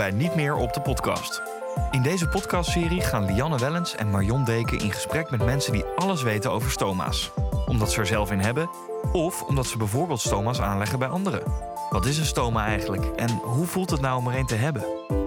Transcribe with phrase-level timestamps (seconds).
[0.00, 1.42] bij Niet meer op de podcast.
[1.90, 6.22] In deze podcastserie gaan Lianne Wellens en Marion Deken in gesprek met mensen die alles
[6.22, 7.30] weten over stoma's.
[7.66, 8.70] Omdat ze er zelf in hebben,
[9.12, 11.42] of omdat ze bijvoorbeeld stoma's aanleggen bij anderen.
[11.90, 14.84] Wat is een stoma eigenlijk en hoe voelt het nou om er een te hebben?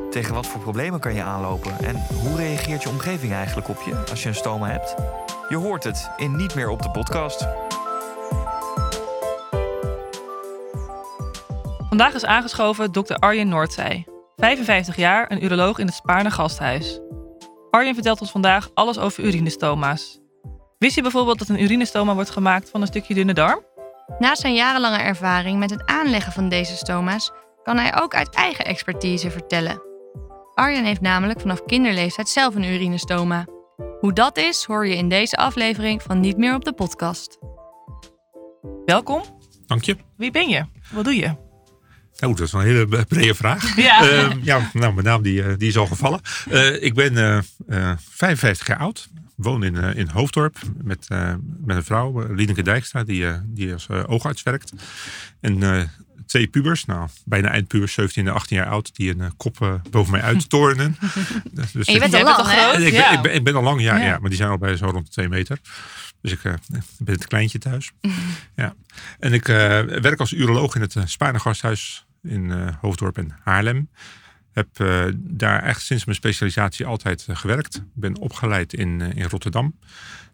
[0.09, 4.03] Tegen wat voor problemen kan je aanlopen en hoe reageert je omgeving eigenlijk op je
[4.09, 4.95] als je een stoma hebt?
[5.49, 7.47] Je hoort het in Niet meer op de podcast.
[11.89, 14.12] Vandaag is aangeschoven dokter Arjen Noordzij.
[14.35, 16.99] 55 jaar, een uroloog in het Spaarne Gasthuis.
[17.69, 20.19] Arjen vertelt ons vandaag alles over urinestoma's.
[20.77, 23.65] Wist je bijvoorbeeld dat een urinestoma wordt gemaakt van een stukje dunne darm?
[24.19, 27.31] Na zijn jarenlange ervaring met het aanleggen van deze stoma's
[27.63, 29.81] kan hij ook uit eigen expertise vertellen.
[30.53, 33.45] Arjen heeft namelijk vanaf kinderleeftijd zelf een urinestoma.
[33.99, 37.37] Hoe dat is, hoor je in deze aflevering van Niet meer op de podcast.
[38.85, 39.21] Welkom.
[39.65, 39.97] Dank je.
[40.17, 40.65] Wie ben je?
[40.91, 41.42] Wat doe je?
[42.23, 43.75] Oh, dat is een hele brede vraag.
[43.83, 44.09] Ja.
[44.09, 46.19] Ehm, ja, nou, mijn naam die, eh, die is al gevallen.
[46.49, 47.37] Eh, ik ben eh,
[47.91, 49.09] eh, 55 jaar oud.
[49.35, 51.33] Woon in, in Hoofddorp met, eh,
[51.65, 54.73] met een vrouw, uh, Lieneke Dijkstra, die, eh, die als oogarts werkt.
[55.41, 55.81] En eh,
[56.25, 60.21] twee pubers, nou, bijna eindpubers, 17 en 18 jaar oud, die een kop boven mij
[60.21, 60.97] uittorenen.
[61.51, 62.57] dus dus En je bent al lang, al hè?
[62.61, 62.73] groot?
[62.79, 63.11] ik, ben, Ja.
[63.11, 64.03] ik, ben, ik ben al lang, ja, Ja.
[64.03, 64.17] ja.
[64.19, 65.59] maar die zijn al bij zo rond de twee meter.
[66.21, 66.53] Dus ik eh,
[66.99, 67.91] ben het kleintje thuis.
[68.55, 68.75] ja.
[69.19, 73.35] En ik eh, werk als uroloog in het uh, Spaarne Gasthuis in eh, Hoofddorp en
[73.43, 73.89] Haarlem.
[74.51, 77.75] Heb eh, daar echt sinds mijn specialisatie altijd eh, gewerkt.
[77.75, 79.79] Ik ben opgeleid in, in Rotterdam.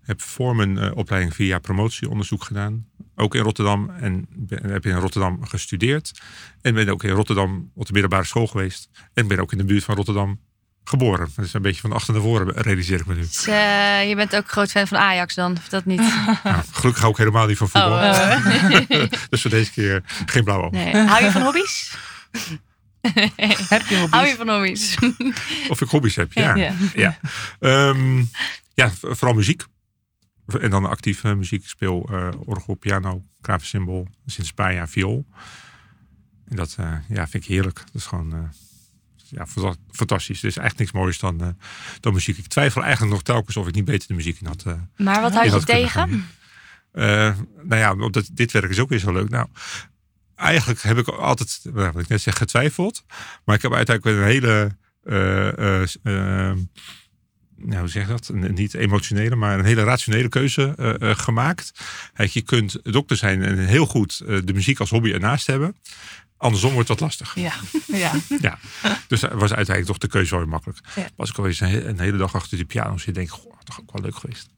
[0.02, 2.88] Heb voor mijn opleiding jaar promotieonderzoek gedaan.
[3.16, 3.90] Ook in Rotterdam.
[3.90, 6.22] En heb in Rotterdam gestudeerd.
[6.62, 8.90] En ben ook in Rotterdam op de middelbare school geweest.
[9.14, 10.40] En ben ook in de buurt van Rotterdam
[10.84, 11.30] geboren.
[11.36, 13.22] Dat is een beetje van achter naar voren, realiseer ik me nu.
[13.22, 16.00] Dus, eh, je bent ook groot fan van Ajax dan, of dat niet?
[16.44, 17.92] Nou, gelukkig hou ik helemaal niet van voetbal.
[17.92, 20.72] Oh, dus voor deze keer geen blauw oog.
[20.72, 20.96] Nee.
[20.96, 21.96] Hou je van hobby's?
[23.70, 24.10] Heb je hobby's?
[24.10, 24.98] Hou je van hobby's?
[25.70, 26.56] Of ik hobby's heb, ja.
[26.56, 26.74] Ja.
[26.96, 27.18] Ja,
[27.60, 28.18] Ehm,
[28.74, 29.64] ja v- vooral muziek.
[30.60, 31.62] En dan actief eh, muziek.
[31.62, 35.26] Ik speel eh, orgel, piano, klaversymbol, sinds een paar jaar viool.
[36.48, 37.76] En dat eh, ja, vind ik heerlijk.
[37.78, 38.40] Dat is gewoon eh,
[39.32, 40.42] ja, fanta- fantastisch.
[40.42, 41.48] Er is echt niks moois dan, eh,
[42.00, 42.38] dan muziek.
[42.38, 44.64] Ik twijfel eigenlijk nog telkens of ik niet beter de muziek in had.
[44.66, 46.26] eh, Maar wat je had kunnen tegen?
[46.92, 49.30] Eh, nou ja, omdat dit werk is ook weer zo leuk.
[49.30, 49.48] Nou,
[50.36, 53.04] eigenlijk heb ik altijd, wat ik net zeg, getwijfeld.
[53.46, 56.14] Maar ik heb uiteindelijk een hele, eh, eh, s- eh,
[57.56, 58.28] nou, hoe zeg je dat?
[58.28, 60.74] Een- niet emotionele, maar een hele rationele keuze
[61.18, 61.72] gemaakt.
[62.14, 65.76] Kijk, je kunt dokter zijn en heel goed de muziek als hobby ernaast hebben.
[66.40, 67.36] Andersom wordt dat lastig.
[67.36, 67.54] Ja.
[67.88, 68.12] ja.
[68.42, 68.60] Ja,
[69.08, 70.80] dus dat was uiteindelijk toch de keuze wel weer makkelijk.
[70.96, 71.08] Ja.
[71.16, 73.80] Was ik alweer een, een hele dag achter die piano zitten, denk ik, goh, toch
[73.80, 74.50] ook wel leuk geweest.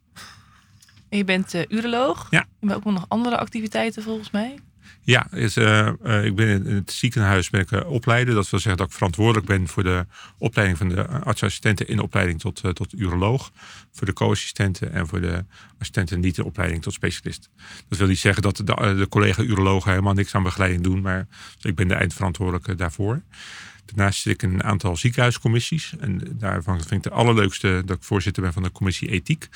[1.09, 2.27] En je bent eh, uroloog.
[2.29, 2.45] Ja.
[2.59, 4.59] Hebt ook nog andere activiteiten volgens mij.
[5.03, 8.33] Ja, is, eh, eh, ik ben in, het ziekenhuis ben ik, eh, opleider.
[8.33, 10.05] Dat wil zeggen dat ik verantwoordelijk ben voor de
[10.37, 13.51] opleiding van de artsassistenten in de opleiding tot, tot uroloog.
[13.91, 15.45] Voor de co-assistenten en voor de
[15.79, 17.49] assistenten niet in opleiding tot specialist.
[17.87, 21.01] Dat wil niet zeggen dat de, de collega-urologen helemaal niks aan begeleiding doen.
[21.01, 21.27] Maar
[21.61, 23.21] ik ben de eindverantwoordelijke daarvoor.
[23.85, 25.93] Daarnaast zit ik in een aantal ziekenhuiscommissies.
[25.99, 29.49] En daarvan vind ik de allerleukste dat ik voorzitter ben van de commissie ethiek.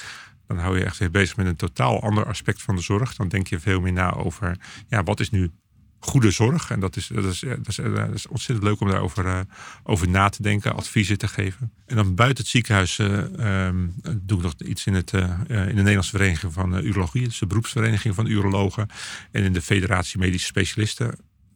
[0.48, 3.16] Dan hou je echt weer bezig met een totaal ander aspect van de zorg.
[3.16, 4.58] Dan denk je veel meer na over,
[4.88, 5.52] ja, wat is nu
[6.00, 6.72] goede zorg?
[6.72, 9.40] En dat is, dat is, dat is, dat is ontzettend leuk om daarover eh,
[9.84, 11.72] over na te denken, adviezen te geven.
[11.86, 13.88] En dan buiten het ziekenhuis eh, ehm,
[14.22, 17.24] doe ik nog iets in, het, eh, eh, in de Nederlandse Vereniging van eh, Urologie.
[17.24, 18.88] Dus de beroepsvereniging van urologen.
[19.32, 21.16] En in de Federatie Medische Specialisten.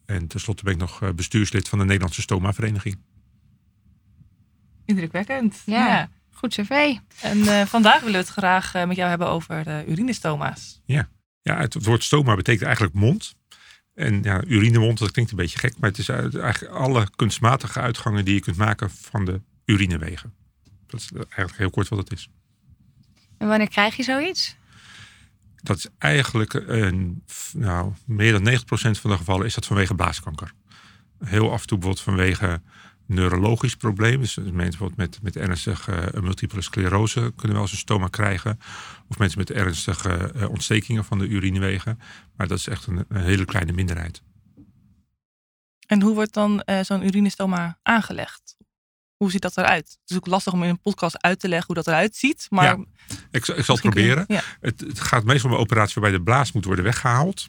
[0.10, 2.98] En tenslotte ben ik nog eh, bestuurslid van de Nederlandse Stoma-vereniging.
[4.86, 5.62] Indrukwekkend.
[5.66, 6.10] Ja.
[6.40, 6.96] Goed cv.
[7.22, 10.82] En eh, vandaag willen we het graag eh, met jou hebben over de urinestoma's.
[11.42, 13.36] Ja, het woord stoma betekent eigenlijk mond.
[13.94, 18.26] En ja, urinemond, dat klinkt een beetje gek, maar het is eigenlijk alle kunstmatige uitgangen
[18.26, 20.34] die je kunt maken van de urinewegen.
[20.88, 22.30] Dat is eigenlijk heel kort wat het is.
[23.38, 24.56] En wanneer krijg je zoiets?
[25.56, 30.53] Dat is eigenlijk, een, nou, meer dan 90% van de gevallen is dat vanwege blaaskanker.
[31.24, 32.62] Heel af en toe bijvoorbeeld vanwege
[33.09, 34.20] neurologisch probleem.
[34.20, 38.59] Dus mensen bijvoorbeeld met, met ernstige eh, multiple sclerose kunnen wel eens een stoma krijgen.
[39.08, 42.00] Of mensen met ernstige eh, ontstekingen van de urinewegen.
[42.35, 44.22] Maar dat is echt een, een hele kleine minderheid.
[45.88, 48.58] En hoe wordt dan eh, zo'n urinestoma aangelegd?
[49.16, 49.97] Hoe ziet dat eruit?
[50.02, 52.47] Het is ook lastig om in een podcast uit te leggen hoe dat eruit ziet.
[52.50, 52.85] Maar Ja,
[53.32, 54.26] Ik, zal- ik zal het je- proberen.
[54.28, 54.41] Ja.
[54.59, 57.47] Het, het gaat meestal om een operatie waarbij de blaas moet worden weggehaald.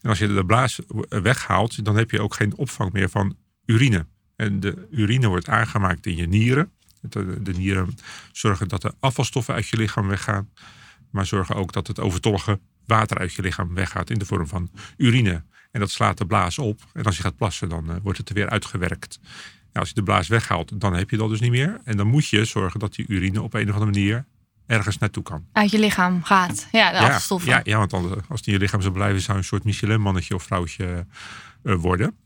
[0.00, 4.06] En als je de blaas weghaalt, dan heb je ook geen opvang meer van urine.
[4.36, 6.70] En de urine wordt aangemaakt in je nieren.
[7.00, 7.96] De, nieren
[8.32, 10.48] zorgen dat de afvalstoffen uit je lichaam weggaan.
[11.10, 14.70] Maar zorgen ook dat het overtollige water uit je lichaam weggaat in de vorm van
[14.96, 15.42] urine.
[15.70, 16.80] En dat slaat de blaas op.
[16.92, 19.20] En als je gaat plassen, dan eh, wordt het er weer uitgewerkt.
[19.72, 21.80] als je de blaas weghaalt, dan heb je dat dus niet meer.
[21.84, 24.24] En dan moet je zorgen dat die urine op een of andere manier
[24.66, 25.44] ergens naartoe kan.
[25.52, 26.68] Uit je lichaam gaat.
[26.72, 27.50] Ja, de ja, afvalstoffen.
[27.50, 29.64] ja, ja, want anders, als die in je lichaam zou blijven, zou je een soort
[29.64, 31.06] Michelin-mannetje of vrouwtje
[31.62, 32.16] eh, worden.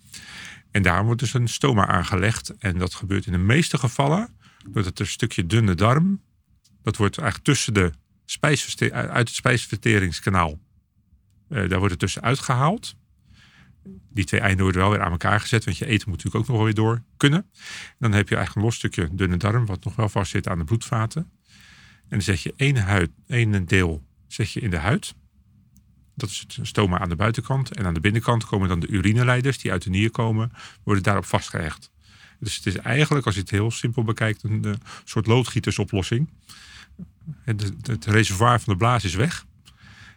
[0.71, 2.57] En daarom wordt dus een stoma aangelegd.
[2.59, 4.37] En dat gebeurt in de meeste gevallen
[4.73, 6.21] doordat er een stukje dunne darm,
[6.83, 7.93] dat wordt eigenlijk tussen de
[8.91, 10.59] uit het spijsverteringskanaal,
[11.49, 12.95] eh, daar wordt het tussen uitgehaald.
[14.11, 16.47] Die twee einden worden wel weer aan elkaar gezet, want je eten moet natuurlijk ook
[16.47, 17.51] nog wel weer door kunnen.
[17.99, 20.59] Dan heb je eigenlijk een los stukje dunne darm, wat nog wel vast zit aan
[20.59, 21.31] de bloedvaten.
[22.03, 25.15] En dan zet je één, huid, één deel zet je in de huid.
[26.19, 27.75] Dat is het stoma aan de buitenkant.
[27.75, 30.53] En aan de binnenkant komen dan de urineleiders die uit de nier komen,
[30.85, 31.91] worden daarop vastgehecht.
[32.41, 34.73] Dus het is eigenlijk, als je het heel simpel bekijkt, een, eh,
[35.05, 36.29] soort loodgietersoplossing.
[37.45, 39.47] Het, het, reservoir van de blaas is weg.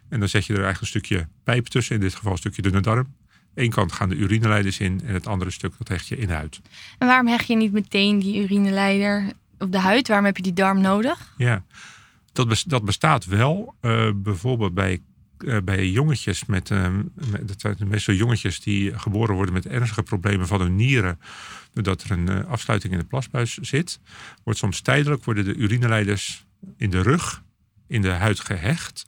[0.08, 2.62] En dan zet je er eigenlijk een stukje pijp tussen, in dit geval een stukje
[2.62, 3.14] dunne darm.
[3.54, 6.32] Eén kant gaan de urineleiders in en het andere stuk dat hecht je in de
[6.32, 6.60] huid.
[6.98, 10.08] En waarom hecht je niet meteen die urineleider op de huid?
[10.08, 11.34] Waarom heb je die darm nodig?
[11.36, 11.64] Ja,
[12.32, 13.74] dat, bes- dat bestaat wel.
[13.80, 14.98] eh, bijvoorbeeld bij, eh,
[15.64, 16.94] bij jongetjes met, eh,
[17.30, 21.20] met, dat zijn meestal jongetjes die geboren worden met ernstige problemen van hun nieren.
[21.72, 24.00] Doordat er een eh, afsluiting in de plasbuis zit.
[24.44, 26.44] Wordt soms tijdelijk worden de urineleiders
[26.76, 27.42] in de rug,
[27.86, 29.06] in de huid gehecht.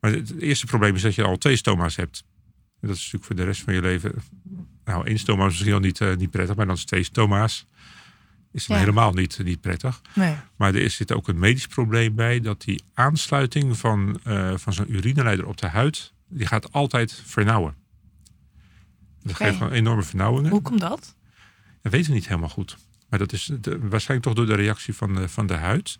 [0.00, 2.24] Maar het eerste probleem is dat je al twee stoma's hebt.
[2.80, 4.12] En dat is natuurlijk voor de rest van je leven.
[4.84, 7.66] Nou, één stoma is misschien al niet, eh, niet prettig, maar dan is twee stoma's.
[8.58, 8.82] Is dan Ja.
[8.82, 10.00] helemaal niet, niet prettig.
[10.14, 10.34] Nee.
[10.56, 14.92] Maar er zit ook een medisch probleem bij dat die aansluiting van, eh, van zo'n
[14.94, 17.74] urineleider op de huid, die gaat altijd vernauwen.
[19.22, 19.44] Dat Oké.
[19.44, 20.50] geeft enorme vernauwingen.
[20.50, 21.14] Hoe komt dat?
[21.82, 22.76] Dat weten we niet helemaal goed.
[23.08, 25.98] Maar dat is de- waarschijnlijk toch door de reactie van de, van de huid.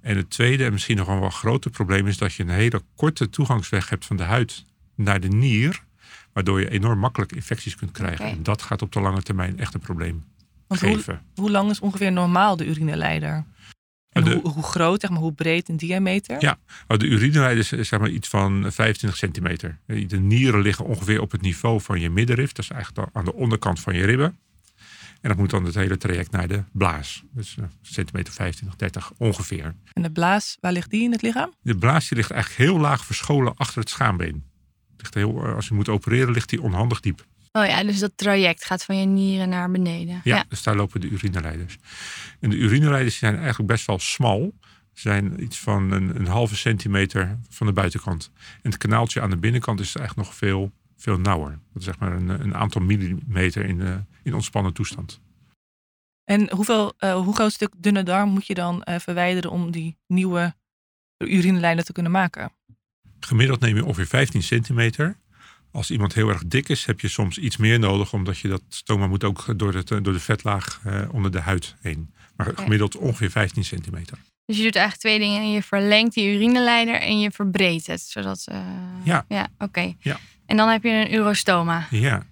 [0.00, 2.82] En het tweede en misschien nog een wel groter probleem is dat je een hele
[2.96, 4.64] korte toegangsweg hebt van de huid
[4.94, 5.82] naar de nier.
[6.32, 8.24] Waardoor je enorm makkelijk infecties kunt krijgen.
[8.24, 10.24] En dat gaat op de lange termijn echt een probleem
[10.70, 11.22] Want hoe, geven.
[11.34, 13.44] hoe lang is ongeveer normaal de urineleider?
[14.08, 16.40] En De- hoe, hoe groot, zeg maar, hoe breed in diameter?
[16.40, 16.58] Ja.
[16.86, 19.78] De urineleiders is zeg maar iets van 25 centimeter.
[19.86, 22.52] De nieren liggen ongeveer op het niveau van je middenrif.
[22.52, 24.38] Dat is eigenlijk aan de onderkant van je ribben.
[25.20, 27.22] En dat moet dan het hele traject naar de blaas.
[27.32, 29.74] Dus centimeter 25, 30 ongeveer.
[29.92, 31.54] En de blaas, waar ligt die in het lichaam?
[31.62, 34.44] De blaas die ligt eigenlijk heel laag verscholen achter het schaambeen.
[34.96, 37.26] Ligt heel, eh, als je moet opereren ligt die onhandig diep.
[37.52, 40.20] Oh ja, dus dat traject gaat van je nieren naar beneden.
[40.24, 41.76] Ja, dus daar lopen de urineleiders.
[42.40, 44.54] En de urineleiders zijn eigenlijk best wel smal.
[44.92, 48.30] Ze zijn iets van een, een halve centimeter van de buitenkant.
[48.62, 51.50] En het kanaaltje aan de binnenkant is eigenlijk nog veel, veel nauwer.
[51.50, 55.20] Dat is zeg maar een, een aantal millimeter in, eh, in ontspannen toestand.
[56.24, 59.96] En hoeveel, eh, hoe groot stuk dunne darm moet je dan eh, verwijderen om die
[60.06, 60.54] nieuwe
[61.18, 62.52] urineleider te kunnen maken?
[63.20, 65.16] Gemiddeld neem je ongeveer 15 centimeter.
[65.72, 68.62] Als iemand heel erg dik is, heb je soms iets meer nodig, omdat je dat
[68.68, 72.14] stoma moet ook door, het, door de vetlaag eh, onder de huid heen.
[72.36, 74.18] Maar gemiddeld ongeveer 15 centimeter.
[74.46, 75.50] Dus je doet eigenlijk twee dingen.
[75.52, 78.00] Je verlengt die urineleider en je verbreedt het.
[78.00, 78.60] Zodat, eh,
[79.04, 79.24] Ja.
[79.28, 79.94] Ja, oké.
[79.98, 80.18] Ja.
[80.46, 81.86] En dan heb je een urostoma.
[81.90, 82.26] Ja,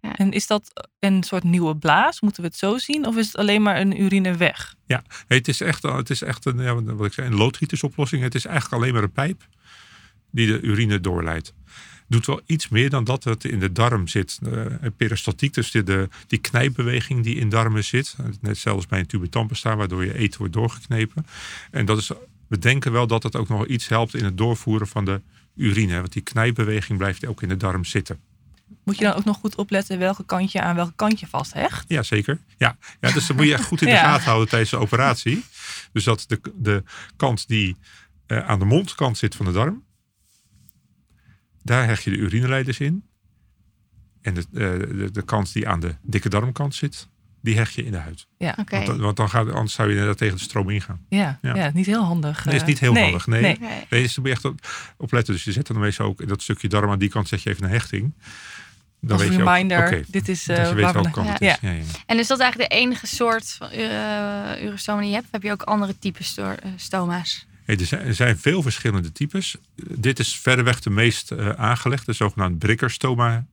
[0.00, 2.20] En is dat een soort nieuwe blaas?
[2.20, 3.06] Moeten we het zo zien?
[3.06, 4.74] Of is het alleen maar een urineweg?
[4.86, 8.22] Ja, nee, het is echt, het is echt een, ja, wat ik zei, een loodgietersoplossing.
[8.22, 9.46] Het is eigenlijk alleen maar een pijp
[10.30, 11.52] die de urine doorleidt.
[12.08, 14.38] Doet wel iets meer dan dat het in de darm zit.
[14.42, 18.16] Eh, een peristaltiek, dus de, de, die knijpbeweging die in darmen zit.
[18.40, 19.28] Net zelfs bij een tube
[19.62, 21.26] waardoor je eten wordt doorgeknepen.
[21.70, 22.10] En dat is,
[22.48, 25.20] we denken wel dat het ook nog iets helpt in het doorvoeren van de
[25.56, 25.96] urine.
[26.00, 28.20] Want die knijpbeweging blijft ook in de darm zitten.
[28.84, 31.84] Moet je dan ook nog goed opletten welke kant je aan welke kant je vasthecht?
[31.88, 32.38] Ja, zeker.
[32.56, 34.02] Ja, ja dus dat moet je echt goed in de Ja.
[34.02, 35.44] gaten houden tijdens de operatie.
[35.92, 36.82] Dus dat de, de
[37.16, 37.76] kant die
[38.26, 39.82] eh, aan de mondkant zit van de darm,
[41.68, 43.02] daar hecht je de urineleiders in.
[44.22, 44.48] En de, eh,
[44.98, 47.08] de, de kant die aan de dikke darmkant zit,
[47.42, 48.26] die hecht je in de huid.
[48.38, 48.74] Ja, Oké.
[48.76, 51.00] Want, dan- want dan gaat, anders zou je inderdaad tegen de stroom ingaan.
[51.08, 51.54] ja, ja.
[51.56, 51.70] Ja.
[51.74, 52.42] niet heel handig.
[52.42, 52.66] Dat is eh.
[52.66, 53.42] niet heel handig, nee.
[53.42, 53.58] Nee.
[53.90, 54.60] Nee, dus moet je echt op,
[54.96, 55.34] op letten.
[55.34, 57.50] Dus je zet dan meestal ook in dat stukje darm aan die kant zet je
[57.50, 58.14] even een hechting.
[59.00, 61.26] Dan Als weet je ook, reminder, oké, dit is dat eh je weet welke kant
[61.26, 61.32] ja.
[61.32, 61.56] het is.
[61.60, 61.82] Ja, ja.
[62.06, 65.26] En is dat eigenlijk de enige soort van uh, urostoma die je hebt?
[65.26, 67.46] Of heb je ook andere types sto- stoma's?
[67.76, 69.56] Er, zijn, veel verschillende types.
[69.74, 73.46] Dit is verreweg de meest eh, aangelegde, de zogenaamde brikkerstoma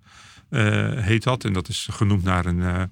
[0.50, 1.43] eh, heet dat.
[1.43, 2.84] En dat is genoemd naar een, eh,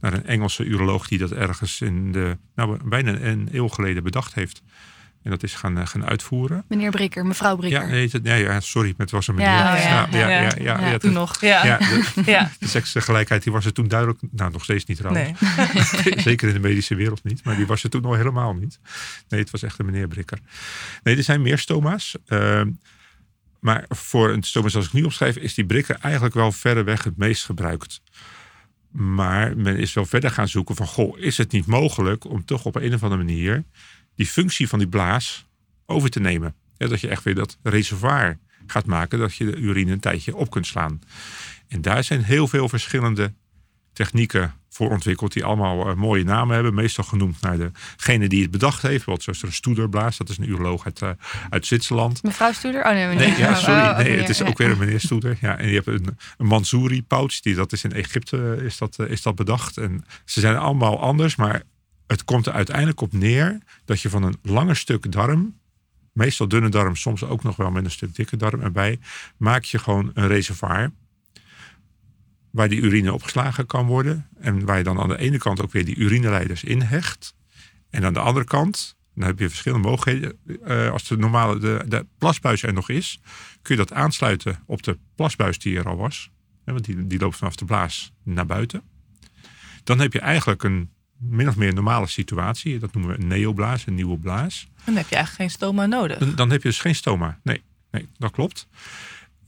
[0.00, 4.34] naar een Engelse uroloog die dat ergens in de, nou, bijna een eeuw geleden bedacht
[4.34, 4.62] heeft.
[5.22, 6.64] En dat is gaan, eh, gaan uitvoeren.
[6.68, 7.80] Meneer Brikker, mevrouw Brikker.
[7.80, 9.50] Ja, nee, nee, ja, sorry, het was een meneer.
[9.52, 10.40] Ja, oh ja, ja, ja, ja.
[10.40, 11.64] ja, ja, Ja, het- Toen nog, ja.
[11.64, 12.50] ja, de, Ja.
[12.58, 15.40] de seksgelijkheid die was er toen duidelijk, nou nog steeds niet trouwens.
[15.40, 16.20] Nee.
[16.28, 17.44] Zeker in de medische wereld niet.
[17.44, 18.78] Maar die was er toen nog helemaal niet.
[19.28, 20.38] Nee, het was echt een meneer Brikker.
[21.02, 22.16] Nee, er zijn meer stoma's.
[22.26, 22.70] Ehm,
[23.60, 25.36] maar voor een stoma zoals ik nu omschrijf...
[25.36, 28.00] is die Brikker eigenlijk wel verreweg het meest gebruikt.
[28.90, 32.64] Maar men is wel verder gaan zoeken van, goh, is het niet mogelijk om toch
[32.64, 33.64] op een of andere manier
[34.20, 35.46] die functie van die blaas
[35.86, 36.54] over te nemen?
[36.76, 40.36] Ja, dat je echt weer dat reservoir gaat maken, dat je de urine een tijdje
[40.36, 41.00] op kunt slaan.
[41.68, 43.32] En daar zijn heel veel verschillende
[43.92, 46.74] technieken voor ontwikkeld, die allemaal eh, mooie namen hebben.
[46.74, 47.56] Meestal genoemd naar
[47.96, 49.04] degene die het bedacht heeft.
[49.04, 51.10] Wat zoals een Stoederblaas, dat is een uroloog uit, uh,
[51.50, 52.22] uit Zwitserland.
[52.22, 52.84] Mevrouw Stoeder?
[52.84, 53.28] Oh nee, meneer.
[53.28, 53.80] Nee, ja, sorry.
[53.80, 54.46] Oh, nee, meneer, het is ja.
[54.46, 55.38] ook weer een meneer Stoeder.
[55.40, 58.98] Ja, en je hebt een, een Mansouri pouch, die, dat is in Egypte is dat,
[58.98, 59.76] eh, is dat bedacht.
[59.76, 61.62] En ze zijn allemaal anders, maar
[62.10, 65.58] het komt er uiteindelijk op neer dat je van een langer stuk darm,
[66.12, 68.98] meestal dunne darm, soms ook nog wel met een stuk dikke darm erbij,
[69.36, 70.90] maak je gewoon een reservoir
[72.50, 74.28] waar die urine opgeslagen kan worden.
[74.40, 77.34] En waar je dan aan de ene kant ook weer die urineleiders in hecht.
[77.90, 80.38] En aan de andere kant, dan heb je verschillende mogelijkheden.
[80.64, 83.20] Eh, als de normale de, de plasbuis er nog is,
[83.62, 86.30] kun je dat aansluiten op de plasbuis die er al was.
[86.64, 88.82] Want die, die loopt vanaf de blaas naar buiten.
[89.84, 90.90] Dan heb je eigenlijk een
[91.20, 92.78] min of meer normale situatie.
[92.78, 94.68] Dat noemen we een neoblaas, een nieuwe blaas.
[94.84, 96.18] Dan heb je eigenlijk geen stoma nodig.
[96.18, 97.38] Dan, dan heb je dus geen stoma.
[97.42, 98.68] Nee, nee, dat klopt.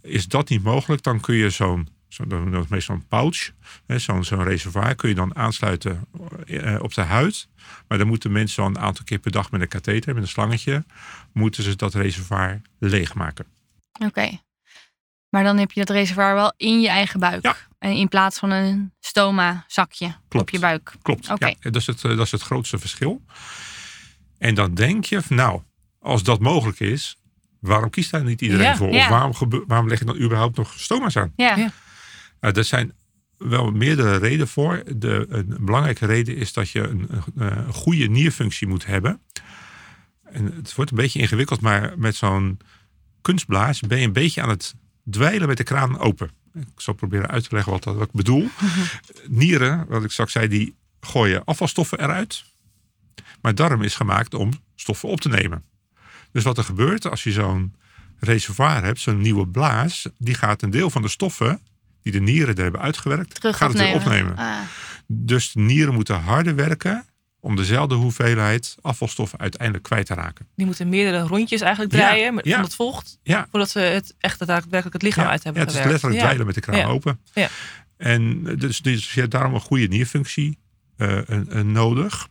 [0.01, 2.25] Is dat niet mogelijk, dan kun je zo'n, zo,
[2.69, 3.53] meestal een pouch,
[3.87, 6.07] hè, zo'n zo'n reservoir, kun je dan aansluiten
[6.47, 7.49] eh, op de huid.
[7.89, 10.29] Maar dan moeten mensen al een aantal keer per dag met een katheter, met een
[10.29, 10.85] slangetje,
[11.33, 13.47] moeten ze dat reservoir leegmaken.
[14.05, 14.41] Oké.
[15.29, 17.43] Maar dan heb je dat reservoir wel in je eigen buik.
[17.43, 17.57] Ja.
[17.91, 20.51] In plaats van een stoma zakje op Klopt.
[20.51, 20.95] je buik.
[21.03, 21.31] Klopt.
[21.31, 21.47] Oké.
[21.47, 23.23] Ja, dat, is het, eh, dat is het grootste verschil.
[24.39, 25.63] En dan denk je, nou,
[25.99, 27.17] als dat mogelijk is,
[27.61, 28.77] waarom kiest daar niet iedereen Ja.
[28.77, 28.89] voor?
[28.89, 29.09] Of Ja.
[29.09, 29.33] waarom,
[29.67, 31.33] waarom leg je dan überhaupt nog stoma's aan?
[31.37, 31.57] Ja.
[31.57, 31.73] Ja.
[32.41, 32.93] Nou, er zijn
[33.37, 34.83] wel meerdere redenen voor.
[34.97, 37.23] De, een belangrijke reden is dat je een, een,
[37.67, 39.21] een goede nierfunctie moet hebben.
[40.23, 42.59] En het wordt een beetje ingewikkeld, maar met zo'n
[43.23, 44.75] kunstblaas ben je een beetje aan het
[45.11, 46.31] dweilen met de kraan open.
[46.55, 48.49] Ik zal proberen uit te leggen wat, dat, wat ik bedoel.
[49.29, 52.45] Nieren, wat ik straks zei, die gooien afvalstoffen eruit.
[53.41, 55.65] Maar darm is gemaakt om stoffen op te nemen.
[56.33, 57.75] Dus wat er gebeurt als je zo'n
[58.19, 61.61] reservoir hebt, zo'n nieuwe blaas, die gaat een deel van de stoffen
[62.03, 64.31] die de nieren er hebben uitgewerkt, Terug gaat het weer opnemen.
[64.31, 64.53] opnemen.
[64.55, 64.61] Ah.
[65.07, 67.07] Dus de nieren moeten harder werken
[67.45, 70.47] om dezelfde hoeveelheid afvalstoffen uiteindelijk kwijt te raken.
[70.57, 72.61] Die moeten meerdere rondjes eigenlijk Ja, draaien met, ja.
[72.63, 73.19] het vocht.
[73.23, 76.15] Ja, Voordat ze het echt daadwerkelijk het lichaam ja, uit hebben ja, het is letterlijk
[76.15, 76.21] Ja.
[76.21, 76.87] dweilen met de kraan Ja.
[76.87, 77.21] open.
[77.35, 77.49] Ja.
[77.97, 80.59] En dus, dus je hebt daarom een goede nierfunctie
[80.97, 82.29] eh, een- een nodig.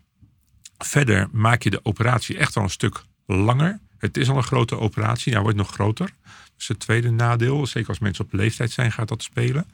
[0.77, 3.80] Verder maak je de operatie echt wel een stuk langer.
[3.98, 6.06] Het is al een grote operatie, nou wordt nog groter.
[6.24, 7.68] Dat is het tweede nadeel.
[7.68, 9.65] Zeker als mensen op leeftijd zijn, gaat dat spelen.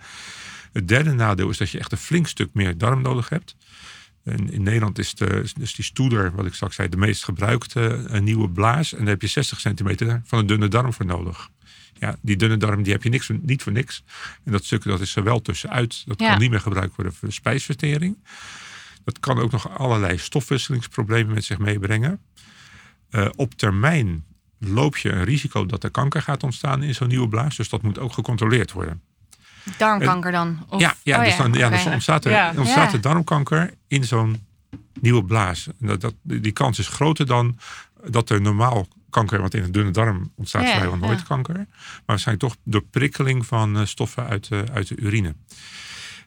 [0.73, 3.55] Het derde nadeel is dat je echt een flink stuk meer darm nodig hebt.
[4.27, 8.05] En in Nederland is de, dus die stoeder, wat ik straks zei, de meest gebruikte
[8.09, 8.91] eh, nieuwe blaas.
[8.93, 11.49] En daar heb je 60 centimeter van een dunne darm voor nodig.
[11.93, 14.03] Ja, die dunne darm die heb je niks, niet voor niks.
[14.43, 16.03] En dat stuk dat is er wel tussenuit.
[16.05, 16.29] Dat Ja.
[16.29, 18.17] kan niet meer gebruikt worden voor spijsvertering.
[19.03, 22.19] Dat kan ook nog allerlei stofwisselingsproblemen met zich meebrengen.
[23.09, 24.25] Eh, op termijn
[24.59, 27.55] loop je een risico dat er kanker gaat ontstaan in zo'n nieuwe blaas.
[27.55, 29.01] Dus dat moet ook gecontroleerd worden.
[29.77, 30.65] Darmkanker dan?
[30.69, 32.53] Of, ja, ja, oh dus dan, ja, ontstaat er, Ja.
[32.57, 32.93] ontstaat Ja.
[32.93, 34.45] er darmkanker in zo'n
[35.01, 35.67] nieuwe blaas.
[35.79, 37.57] Dat, dat, die kans is groter dan
[38.09, 41.25] dat er normaal kanker, want in een dunne darm ontstaat Ja, vrijwel nooit ja.
[41.27, 41.55] kanker.
[41.55, 41.67] Maar
[42.05, 45.35] waarschijnlijk toch door prikkeling van eh, stoffen uit, eh, uit de urine.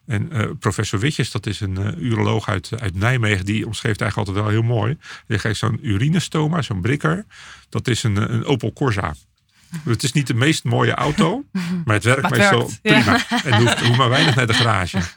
[0.07, 4.01] En eh, professor Witjes, dat is een eh, uroloog uit, uit Nijmegen, die omschreef het
[4.01, 4.99] eigenlijk altijd wel heel mooi.
[5.27, 7.25] Die geeft zo'n urinestoma, zo'n brikker,
[7.69, 9.15] dat is een, een Opel Corsa.
[9.85, 11.45] Het is niet de meest mooie auto,
[11.85, 13.01] maar het werkt Maar het meestal werkt, ja.
[13.03, 13.43] prima.
[13.45, 14.99] En hoeft, hoeft maar weinig naar de garage.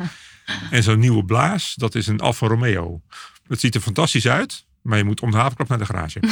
[0.70, 3.02] En zo'n nieuwe blaas, dat is een Alfa Romeo.
[3.48, 6.20] Het ziet er fantastisch uit, maar je moet om de havenklap naar de garage.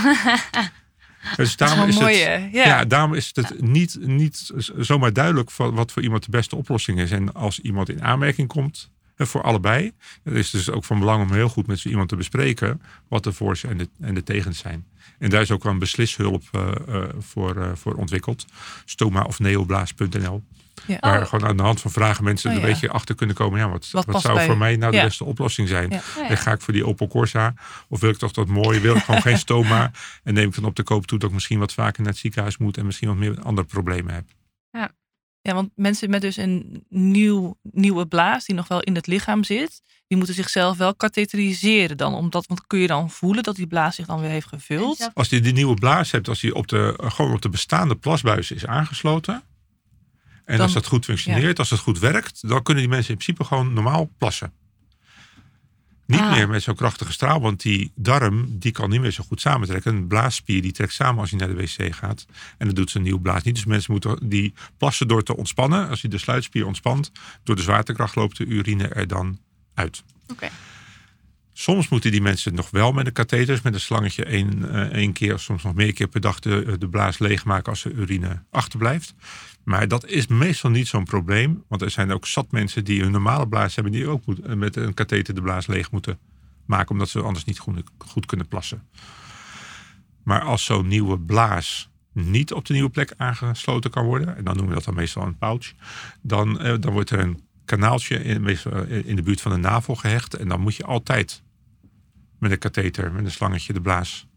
[1.35, 2.65] Dus daarom is mooi, het, ja.
[2.65, 2.85] Ja.
[2.85, 7.11] daarom is het niet, niet zomaar duidelijk wat voor iemand de beste oplossing is.
[7.11, 9.91] En als iemand in aanmerking komt eh, voor allebei,
[10.23, 13.23] dan is het dus ook van belang om heel goed met iemand te bespreken wat
[13.23, 14.85] de voor's en de, en de tegens zijn.
[15.21, 18.45] En daar is ook wel een beslishulp eh, eh, voor, eh, voor ontwikkeld.
[18.85, 20.43] Stoma of neoblaas.nl.
[20.87, 20.97] Ja.
[20.99, 21.27] Waar Oh.
[21.27, 22.67] gewoon aan de hand van vragen mensen Oh, er ja.
[22.67, 23.59] een beetje achter kunnen komen.
[23.59, 25.03] Ja, wat, Wat zou bij- voor mij nou de Ja.
[25.03, 25.91] beste oplossing zijn?
[26.27, 27.53] En ga ik voor die Opel Corsa?
[27.87, 28.79] Of wil ik toch dat mooie?
[28.79, 29.91] Wil ik gewoon geen stoma?
[30.23, 32.21] En neem ik dan op de koop toe dat ik misschien wat vaker naar het
[32.21, 34.23] ziekenhuis moet en misschien wat meer andere problemen heb.
[35.41, 39.43] Ja, want mensen met dus een nieuw, nieuwe blaas die nog wel in het lichaam
[39.43, 42.13] zit, die moeten zichzelf wel katheteriseren dan.
[42.13, 45.09] Omdat, want kun je dan voelen dat die blaas zich dan weer heeft gevuld?
[45.13, 48.51] Als je die nieuwe blaas hebt, als die op de, gewoon op de bestaande plasbuis
[48.51, 49.43] is aangesloten.
[50.45, 53.17] En Dan- als dat goed functioneert, als het goed werkt, dan kunnen die mensen in
[53.17, 54.53] principe gewoon normaal plassen.
[56.11, 56.31] Niet Ah.
[56.31, 59.95] meer met zo'n krachtige straal, want die darm die kan niet meer zo goed samentrekken.
[59.95, 62.25] Een blaasspier die trekt samen als hij naar de wc gaat.
[62.57, 63.55] En dat doet zijn nieuwe blaas niet.
[63.55, 65.89] Dus mensen moeten die plassen door te ontspannen.
[65.89, 67.11] Als hij de sluitspier ontspant,
[67.43, 69.39] door de zwaartekracht loopt de urine er dan
[69.73, 70.03] uit.
[70.27, 70.49] Oké.
[71.61, 75.13] Soms moeten die mensen nog wel met een katheters, met een slangetje één, eh, één
[75.13, 78.43] keer, of soms nog meer keer per dag de, de blaas leegmaken als er urine
[78.49, 79.13] achterblijft.
[79.63, 83.11] Maar dat is meestal niet zo'n probleem, want er zijn ook zat mensen die een
[83.11, 86.19] normale blaas hebben, die ook moet, met een katheter de blaas leeg moeten
[86.65, 87.59] maken, omdat ze anders niet
[87.97, 88.87] goed, kunnen plassen.
[90.23, 94.55] Maar als zo'n nieuwe blaas niet op de nieuwe plek aangesloten kan worden, en dan
[94.55, 95.73] noemen we dat dan meestal een pouch,
[96.21, 99.95] dan, eh, dan wordt er een kanaaltje in, eh, in de buurt van de navel
[99.95, 100.33] gehecht.
[100.33, 101.43] En dan moet je altijd
[102.41, 104.27] met een katheter, met een slangetje, de blaas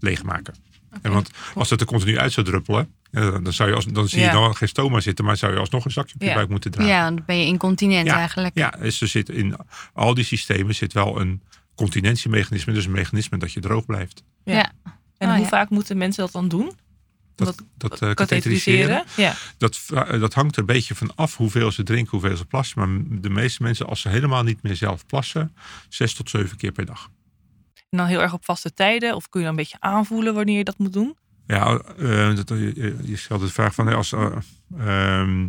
[0.00, 0.54] leegmaken.
[1.02, 4.08] En want als het er continu uit zou druppelen, eh, dan, zou je als, dan
[4.08, 4.32] zie je Ja.
[4.32, 6.34] dan geen stoma zitten, maar zou je alsnog een zakje op je Ja.
[6.34, 6.92] buik moeten dragen.
[6.92, 8.54] Ja, dan ben je incontinent Ja, eigenlijk.
[8.54, 9.56] Ja, dus er zit in
[9.92, 11.42] al die systemen zit wel een
[11.74, 14.22] continentiemechanisme, dus een mechanisme dat je droog blijft.
[14.44, 14.54] Ja.
[14.54, 14.72] Ja.
[15.18, 15.48] En Oh, hoe ja.
[15.48, 16.72] vaak moeten mensen dat dan doen?
[17.34, 19.04] Dat, dat, eh, katheteriseren?
[19.16, 19.34] Ja.
[19.58, 22.78] Dat, vra- dat hangt er een beetje van af hoeveel ze drinken, hoeveel ze plassen.
[22.78, 25.54] Maar de meeste mensen, als ze helemaal niet meer zelf plassen,
[25.88, 27.10] zes tot zeven keer per dag.
[27.90, 29.14] En dan heel erg op vaste tijden?
[29.14, 31.16] Of kun je dan een beetje aanvoelen wanneer je dat moet doen?
[31.46, 34.36] Ja, eh, dat, je, je- je stelt de vraag van, hè, als, eh,
[34.78, 35.48] ehm,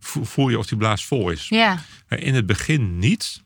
[0.00, 1.48] vo- voel je of die blaas vol is?
[1.48, 3.42] Ja, Eh, In het begin niet.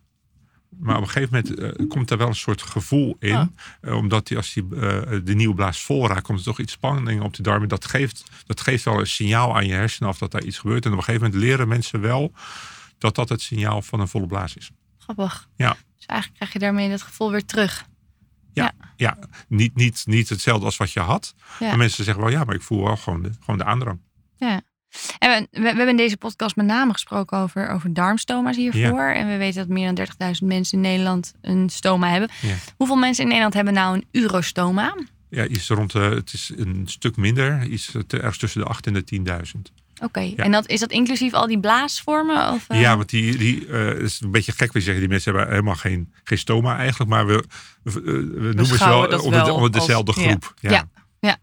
[0.78, 3.52] Maar op een gegeven moment eh, komt er wel een soort gevoel in.
[3.80, 6.72] Eh, omdat die, als die, eh, de nieuwe blaas vol raakt, komt er toch iets
[6.72, 7.68] spanning op de darmen.
[7.68, 10.84] Dat geeft, dat geeft wel een signaal aan je hersenen af dat daar iets gebeurt.
[10.84, 12.32] En op een gegeven moment leren mensen wel
[12.98, 14.70] dat dat het signaal van een volle blaas is.
[14.98, 15.48] grappig.
[15.56, 15.76] Ja.
[15.96, 17.84] Dus eigenlijk krijg je daarmee dat gevoel weer terug.
[18.96, 19.18] Ja,
[19.48, 21.34] niet, niet, niet hetzelfde als wat je had.
[21.58, 21.66] Ja.
[21.66, 23.98] Maar mensen zeggen wel, ja, maar ik voel wel gewoon de, gewoon de aandrang.
[24.36, 24.60] Ja.
[25.18, 29.08] En we, we, hebben in deze podcast met name gesproken over, over darmstoma's hiervoor.
[29.08, 32.28] En we weten dat meer dan 30.000 mensen in Nederland een stoma hebben.
[32.42, 32.54] Ja.
[32.76, 34.96] Hoeveel mensen in Nederland hebben nou een urostoma?
[35.28, 37.62] Ja, iets rond, eh, het is een stuk minder.
[37.62, 39.72] Iets ergens tussen de 8 en de 10.000.
[40.04, 42.52] Oké, en dat, is dat inclusief al die blaasvormen?
[42.52, 42.80] Of, eh?
[42.80, 45.00] Ja, want die, die eh, het is een beetje gek weer zeggen.
[45.00, 47.10] Die mensen hebben helemaal geen, geen stoma eigenlijk.
[47.10, 47.44] Maar we,
[47.82, 48.12] we, eh, we
[48.54, 50.54] noemen ze wel onder, wel onder dezelfde als- groep.
[50.60, 50.70] Ja.
[50.70, 51.36] Ja.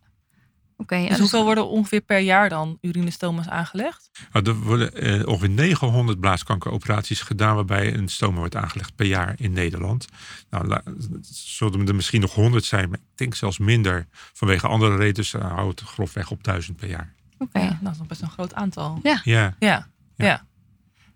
[0.77, 4.09] Oké, ja, Dus hoeveel worden ongeveer per jaar dan urinestoma's aangelegd?
[4.31, 9.33] Nou, er worden eh, ongeveer 900 blaaskankeroperaties gedaan waarbij een stoma wordt aangelegd per jaar
[9.37, 10.07] in Nederland.
[10.49, 10.83] Nou, la-
[11.31, 15.13] zullen er misschien nog 100 zijn, maar ik denk zelfs minder vanwege andere redenen.
[15.13, 17.13] Dus houdt het grofweg op 1000 per jaar.
[17.53, 18.99] Ja, nou, dat is nog best een groot aantal.
[19.03, 19.87] Ja, Ja, ja.
[20.15, 20.45] Ja.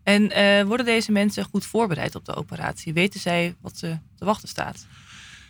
[0.04, 2.94] En eh, worden deze mensen goed voorbereid op de operatie?
[2.94, 4.88] Weten zij wat ze te wachten staat?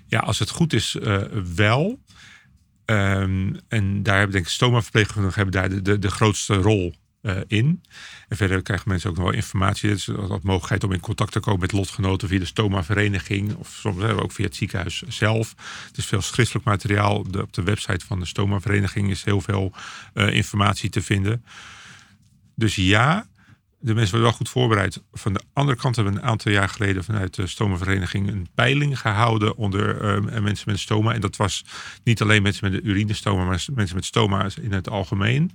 [0.08, 1.22] ja als het goed is, eh,
[1.56, 2.00] wel.
[2.86, 6.94] Ehm, en daar hebben denk ik stoma-verpleegkundigen hebben daar de, de, de grootste rol
[7.26, 7.84] eh, in.
[8.28, 9.90] En verder krijgen mensen ook nog wel informatie.
[9.90, 13.56] Dus dat mogelijkheid om in contact te komen met lotgenoten via de stoma-vereniging.
[13.56, 15.56] Of soms hè, ook via het ziekenhuis zelf.
[15.88, 17.18] Het is veel schriftelijk materiaal.
[17.18, 19.74] Op de, website van de stoma-vereniging is heel veel
[20.14, 21.46] eh, informatie te vinden.
[22.56, 23.28] Dus ja,
[23.80, 25.02] de mensen worden wel goed voorbereid.
[25.14, 29.00] Van de andere kant hebben we een aantal jaar geleden vanuit de stomavereniging een peiling
[29.00, 31.14] gehouden onder eh, mensen met stoma.
[31.14, 31.66] En dat was
[32.04, 35.52] niet alleen mensen met de urinestoma, maar mensen met stoma in het algemeen.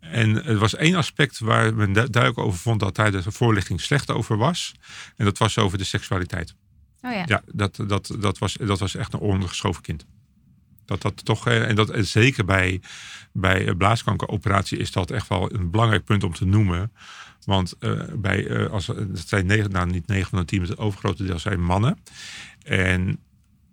[0.00, 3.80] En er was één aspect waar men du- duidelijk over vond dat daar de voorlichting
[3.80, 4.74] slecht over was.
[5.16, 6.54] En dat was over de seksualiteit.
[7.00, 7.24] Oh ja.
[7.26, 10.06] Ja, dat, dat, dat, was, dat was echt een ondergeschoven kind.
[10.84, 12.80] Dat dat toch, eh, en dat en zeker bij,
[13.32, 16.92] bij een blaaskankeroperatie is dat echt wel een belangrijk punt om te noemen.
[17.44, 20.68] Want eh, bij, eh, als, het zijn negen, nou niet 9 van de 10, maar
[20.68, 21.98] het overgrote deel zijn mannen.
[22.62, 23.18] En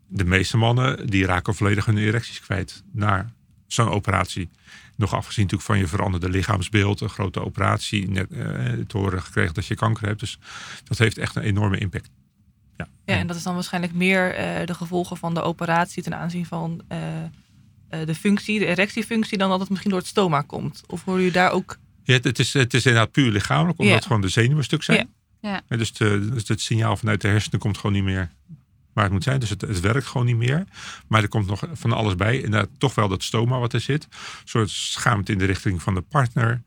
[0.08, 3.34] de meeste mannen die raken volledig hun erecties kwijt na
[3.74, 4.50] zo'n operatie.
[4.96, 8.40] Nog afgezien natuurlijk van je veranderde lichaamsbeeld, een grote operatie, net eh,
[8.88, 10.20] te horen gekregen dat je kanker hebt.
[10.20, 10.40] Dus
[10.84, 12.10] dat heeft echt een enorme impact.
[12.78, 16.16] Ja, Ja, en dat is dan waarschijnlijk meer eh, de gevolgen van de operatie ten
[16.18, 17.30] aanzien van eh, eh,
[18.06, 20.84] de functie, de erectiefunctie, dan dat het misschien door het stoma komt.
[20.88, 21.78] Of horen jullie daar ook...
[22.04, 24.02] Ja, het, is, het is inderdaad puur lichamelijk, omdat Ja.
[24.02, 24.98] gewoon de zenuwen stuk zijn.
[25.42, 25.50] Ja.
[25.50, 25.62] Ja.
[25.68, 28.32] En dus, de, dus het signaal vanuit de hersenen komt gewoon niet meer
[28.94, 29.40] waar het moet zijn.
[29.40, 30.64] Dus het, het werkt gewoon niet meer.
[31.08, 32.36] Maar er komt nog van alles bij.
[32.36, 34.04] Inderdaad, toch wel dat stoma wat er zit.
[34.04, 34.10] Een
[34.44, 36.62] soort schaamte in de richting van de partner.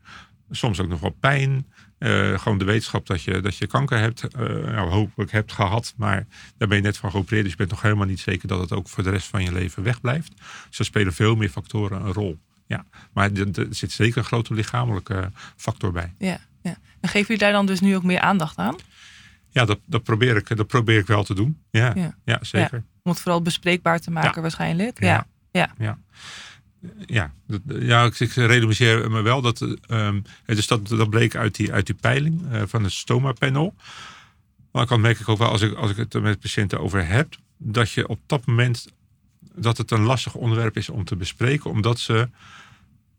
[0.51, 1.65] Soms ook nog wel pijn.
[1.97, 4.23] Eh, gewoon de wetenschap dat je, dat je kanker hebt.
[4.23, 5.93] eh, nou, hopelijk hebt gehad.
[5.97, 7.41] Maar daar ben je net van geopereerd.
[7.43, 9.51] Dus je bent nog helemaal niet zeker dat het ook voor de rest van je
[9.51, 10.33] leven wegblijft.
[10.69, 12.39] Dus er spelen veel meer factoren een rol.
[12.67, 16.13] Ja, maar er zit zeker een grote lichamelijke factor bij.
[16.17, 16.77] Ja, ja.
[16.99, 18.75] En geven jullie daar dan dus nu ook meer aandacht aan?
[19.57, 21.61] Ja, dat, dat, probeer ik, dat probeer ik wel te doen.
[21.69, 22.15] Ja, Ja.
[22.25, 22.39] ja.
[22.41, 22.83] zeker.
[23.03, 25.03] Om het vooral bespreekbaar te maken waarschijnlijk.
[25.03, 25.27] Ja.
[25.51, 25.73] Ja.
[25.77, 25.97] Ja,
[27.05, 27.31] ja,
[27.79, 29.57] ja ik, ik realiseer me wel dat.
[30.45, 33.75] dus dat, dat bleek uit die, uit die peiling eh, van het stoma-panel.
[34.71, 37.07] Maar dan merk ik ook wel als ik, als ik het er met patiënten over
[37.07, 37.35] heb.
[37.57, 38.87] dat je op dat moment.
[39.55, 42.29] dat het een lastig onderwerp is om te bespreken, omdat ze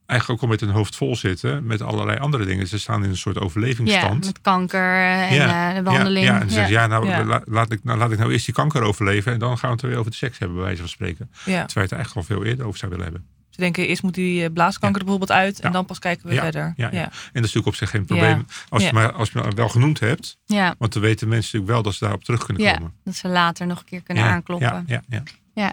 [0.09, 2.67] eigenlijk ook al met hun hoofd vol zitten met allerlei andere dingen.
[2.67, 4.25] Ze staan in een soort Ja, overlevingsstand.
[4.25, 6.25] met kanker en Ja, eh, de behandeling.
[6.27, 7.25] Ja, ja, en dan zeggen ze, ja, nou, Ja.
[7.25, 9.75] la- laat, ik, nou, laat ik nou eerst die kanker overleven en dan gaan we
[9.75, 11.31] het er weer over de seks hebben, bij wijze van spreken.
[11.33, 11.41] Ja.
[11.45, 13.27] Terwijl je het er eigenlijk al veel eerder over zou willen hebben.
[13.51, 15.73] Ze denken eerst moet die eh, blaaskanker er bijvoorbeeld uit en Ja.
[15.75, 16.43] dan pas kijken we Ja.
[16.43, 16.73] verder.
[16.77, 16.99] Ja, ja.
[16.99, 17.05] Ja.
[17.05, 18.47] En dat is natuurlijk op zich geen probleem.
[18.69, 18.95] Als, je Ja.
[18.95, 21.93] maar, als je het wel genoemd hebt, ja, want dan weten mensen natuurlijk wel dat
[21.95, 22.73] ze daarop terug kunnen Ja.
[22.73, 22.93] komen.
[23.05, 24.85] dat ze later nog een keer kunnen ja, aankloppen.
[24.87, 25.23] Ja, ja,
[25.55, 25.73] ja.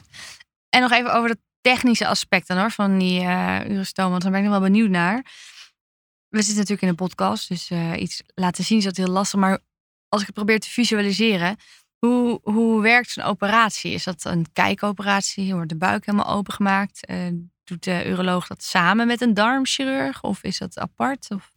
[0.69, 1.38] En nog even over de
[1.71, 3.21] technische aspecten hoor, van die
[3.69, 4.10] urenstoom.
[4.10, 5.25] Want daar ben ik nog wel benieuwd naar.
[6.30, 9.39] We zitten natuurlijk in een podcast, dus eh, iets laten zien is dat heel lastig.
[9.39, 9.60] Maar
[10.10, 11.56] als ik het probeer te visualiseren,
[11.97, 13.91] hoe, hoe werkt zo'n operatie?
[13.91, 15.54] Is dat een kijkoperatie?
[15.54, 17.06] Wordt de buik helemaal opengemaakt?
[17.06, 17.28] Eh
[17.63, 20.21] doet de uroloog dat samen met een darmchirurg?
[20.21, 21.28] Of is dat apart?
[21.30, 21.51] Of...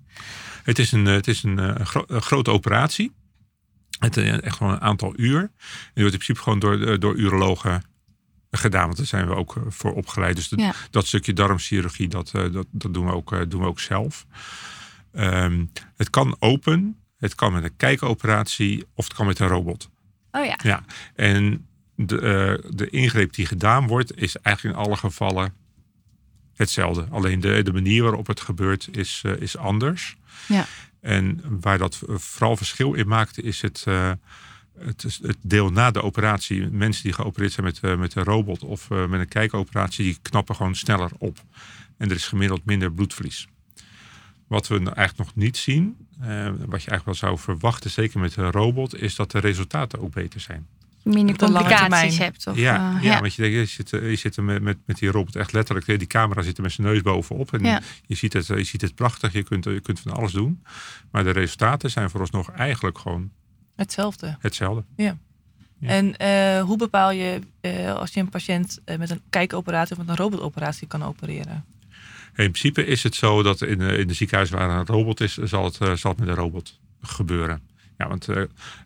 [0.62, 3.12] Het is een, het is een, gro- een grote operatie.
[3.99, 5.40] Het is echt gewoon een aantal uur.
[5.94, 7.83] Die wordt in principe gewoon door, door urologen
[8.51, 8.85] gedaan.
[8.85, 10.37] Want daar zijn we ook eh, voor opgeleid.
[10.37, 10.75] Dus dat, Ja.
[10.91, 14.27] dat stukje darmchirurgie, dat, eh, dat, dat doen, we ook, eh, doen we ook zelf.
[15.13, 15.65] Ehm,
[15.97, 16.97] het kan open.
[17.19, 18.87] Het kan met een kijkoperatie.
[18.95, 19.91] Of het kan met een robot.
[20.33, 20.85] Oh ja, Ja,
[21.15, 25.55] en de, de ingreep die gedaan wordt, is eigenlijk in alle gevallen
[26.55, 27.07] hetzelfde.
[27.11, 30.17] Alleen de, de manier waarop het gebeurt is, is anders.
[30.49, 30.67] Ja.
[31.01, 33.85] En waar dat vooral verschil in maakt, is het,
[34.85, 36.69] het, het deel na de operatie.
[36.71, 40.19] Mensen die geopereerd zijn met, eh, met een robot of eh, met een kijkoperatie, die
[40.23, 41.38] knappen gewoon sneller op.
[41.97, 43.49] En er is gemiddeld minder bloedverlies.
[44.47, 48.21] Wat we nou eigenlijk nog niet zien, eh, wat je eigenlijk wel zou verwachten, zeker
[48.21, 50.67] met een robot, is dat de resultaten ook beter zijn.
[51.03, 52.47] minder complicaties hebt.
[52.47, 54.99] Of, ja, eh, ja, want je, denkt, je zit, je zit er met, met, met
[54.99, 57.53] die robot echt letterlijk, die camera zit er met zijn neus bovenop.
[57.53, 57.81] En Ja.
[58.07, 60.62] je, ziet het, je ziet het prachtig, je kunt, je kunt van alles doen.
[61.11, 63.31] Maar de resultaten zijn vooralsnog eigenlijk gewoon
[63.79, 64.37] Hetzelfde.
[64.41, 64.85] hetzelfde.
[64.97, 65.17] Ja.
[65.81, 69.99] En eh, hoe bepaal je eh, als je een patiënt eh, met een kijkoperatie of
[69.99, 71.64] met een robotoperatie kan opereren?
[72.37, 75.37] In principe is het zo dat in, de- in de ziekenhuis waar een robot is,
[75.37, 77.61] zal het, zal het met een robot gebeuren.
[77.99, 78.25] Ja, want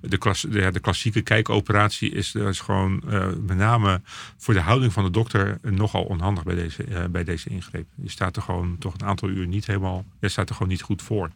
[0.01, 3.03] de, klas, de, ja, de klassieke kijkoperatie is, is gewoon
[3.47, 4.01] met name
[4.37, 7.87] voor de houding van de dokter nogal onhandig bij deze, bij deze ingreep.
[7.95, 10.83] Je staat er gewoon toch een aantal uur niet helemaal, je staat er gewoon niet
[10.83, 11.31] goed voor.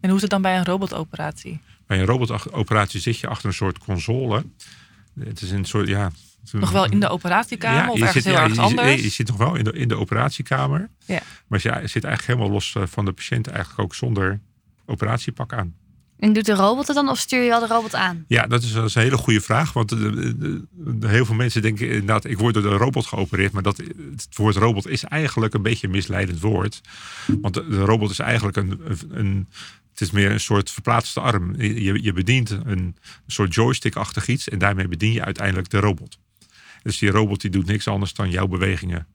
[0.00, 1.60] En hoe is het dan bij een robotoperatie?
[1.92, 4.44] Bij een robotoperatie zit je achter een soort console.
[5.20, 6.10] Het is een soort, ja...
[6.52, 8.86] Nog wel in de operatiekamer of je ergens zit, heel ja, je zit- anders?
[8.88, 10.88] nee, je zit nog wel in de, in de operatiekamer.
[11.06, 11.20] Ja.
[11.46, 13.46] Maar je zit eigenlijk helemaal los eh, van de patiënt.
[13.48, 14.40] Eigenlijk ook zonder
[14.86, 15.74] operatiepak aan.
[16.18, 18.24] En doet de robot het dan of stuur je wel de robot aan?
[18.28, 19.72] Ja, dat is, dat is een hele goede vraag.
[19.72, 23.06] Want eh, de- de- de- heel veel mensen denken inderdaad, ik word door de robot
[23.06, 23.52] geopereerd.
[23.52, 26.80] Maar dat, het woord robot is eigenlijk een beetje een misleidend woord.
[27.40, 29.48] Want de, de robot is eigenlijk een, een,
[29.92, 31.60] het is meer een soort verplaatste arm.
[31.60, 34.48] Je, je bedient een soort joystick-achtig iets.
[34.48, 36.18] En daarmee bedien je uiteindelijk de robot.
[36.82, 39.06] Dus die robot die doet niks anders dan jouw bewegingen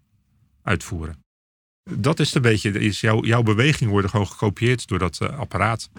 [0.64, 1.24] uitvoeren.
[1.90, 5.90] Dat is een beetje, is jouw, jouw bewegingen worden gewoon gekopieerd door dat eh, apparaat.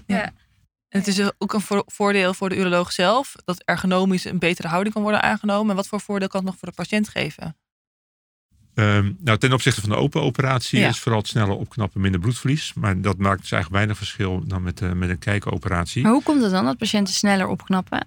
[0.88, 4.69] En het is ook een vo- voordeel voor de uroloog zelf dat ergonomisch een betere
[4.69, 5.71] houding kan worden aangenomen.
[5.71, 7.57] En wat voor voordeel kan het nog voor de patiënt geven?
[8.79, 10.88] Ehm, nou, ten opzichte van de open operatie Ja.
[10.88, 12.73] is vooral het sneller opknappen minder bloedverlies.
[12.75, 16.03] Maar dat maakt dus eigenlijk weinig verschil dan met, eh, met een kijkoperatie.
[16.03, 18.07] Maar hoe komt het dan dat patiënten sneller opknappen?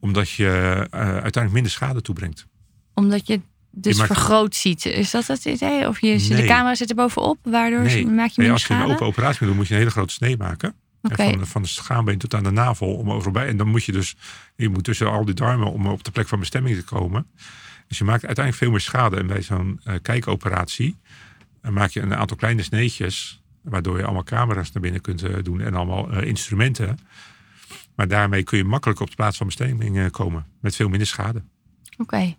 [0.00, 0.46] Omdat je
[0.90, 2.46] eh, uiteindelijk minder schade toebrengt.
[2.94, 4.86] Omdat je dus maakt- vergroot ziet.
[4.86, 5.88] Is dat het idee?
[5.88, 6.46] Of je, de Nee.
[6.46, 8.06] camera zit er bovenop, waardoor Nee.
[8.06, 9.90] maak je Nee, minder als je een open operatie moet doen, moet je een hele
[9.92, 10.74] grote snee maken.
[11.02, 13.46] Van, de- van de schaambeen tot aan de navel om overal bij.
[13.48, 14.16] En dan moet je dus,
[14.56, 17.26] je moet tussen al die darmen om op de plek van bestemming te komen.
[17.88, 19.16] Dus je maakt uiteindelijk veel meer schade.
[19.16, 20.96] En bij zo'n eh, kijkoperatie
[21.62, 23.42] eh, maak je een aantal kleine sneetjes.
[23.62, 26.98] Waardoor je allemaal camera's naar binnen kunt eh, doen en allemaal instrumenten.
[27.94, 30.46] Maar daarmee kun je makkelijk op de plaats van bestemming komen.
[30.60, 31.42] Met veel minder schade.
[31.98, 32.34] Oké.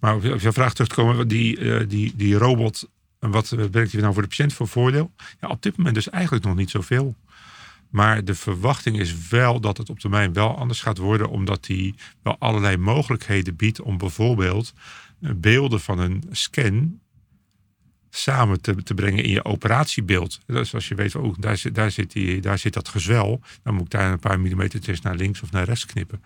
[0.00, 3.54] Maar op je- op jouw vraag terug te komen, die, die, die robot, en wat
[3.70, 5.12] brengt die nou voor de patiënt voor voordeel?
[5.40, 7.14] Ja, op dit moment dus eigenlijk nog niet zoveel.
[7.90, 11.94] Maar de verwachting is wel dat het op termijn wel anders gaat worden, omdat die
[12.22, 14.72] wel allerlei mogelijkheden biedt om bijvoorbeeld
[15.20, 17.00] eh, beelden van een scan
[18.10, 20.40] samen te, te brengen in je operatiebeeld.
[20.46, 23.74] Dus als je weet, oh, daar, zit, daar, zit die, daar zit dat gezwel, dan
[23.74, 26.22] moet ik daar een paar millimeter naar links of naar rechts knippen.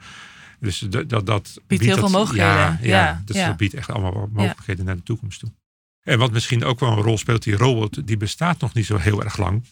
[0.61, 2.61] Dus dat, dat, dat Biedt heel dat- veel mogelijkheden.
[2.62, 3.46] Ja, ja, Ja, dus ja.
[3.46, 5.53] dat biedt echt allemaal mogelijkheden naar de toekomst toe.
[6.03, 8.96] En wat misschien ook wel een rol speelt, die robot, die bestaat nog niet zo
[8.96, 9.62] heel erg lang.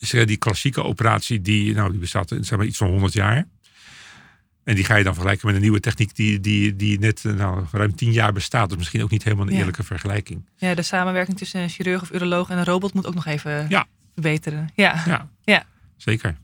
[0.00, 3.44] Dus eh, die klassieke operatie, die, nou, die bestaat zeg maar, iets van 100 jaar.
[4.64, 7.32] En die ga je dan vergelijken met een nieuwe techniek die, die, die net eh,
[7.32, 8.68] nou, ruim 10 jaar bestaat.
[8.68, 9.58] Dus misschien ook niet helemaal een Ja.
[9.58, 10.48] eerlijke vergelijking.
[10.56, 13.66] Ja, de samenwerking tussen een chirurg of uroloog en een robot moet ook nog even
[13.68, 13.86] Ja.
[14.12, 14.70] verbeteren.
[14.74, 15.02] Ja.
[15.06, 15.64] Ja, Ja.
[15.96, 16.36] zeker.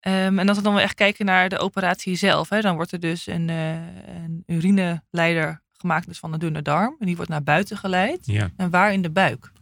[0.00, 2.92] Ehm, en als we dan wel echt kijken naar de operatie zelf, hè, dan wordt
[2.92, 3.72] er dus een, eh,
[4.24, 6.96] een urineleider gemaakt is van de dunne darm.
[6.98, 8.18] En die wordt naar buiten geleid.
[8.22, 8.50] Ja.
[8.56, 9.52] En waar in de buik?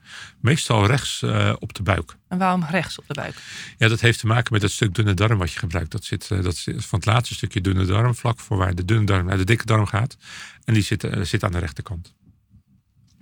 [0.41, 2.17] Meestal rechts eh, op de buik.
[2.29, 3.35] En waarom rechts op de buik?
[3.79, 5.91] Ja, dat heeft te maken met het stuk dunne darm wat je gebruikt.
[5.91, 8.85] Dat zit, eh, dat zit van het laatste stukje dunne darm, vlak voor waar de
[8.85, 10.17] dunne darm naar de dikke darm gaat.
[10.65, 12.15] En die zit, eh, zit aan de rechterkant.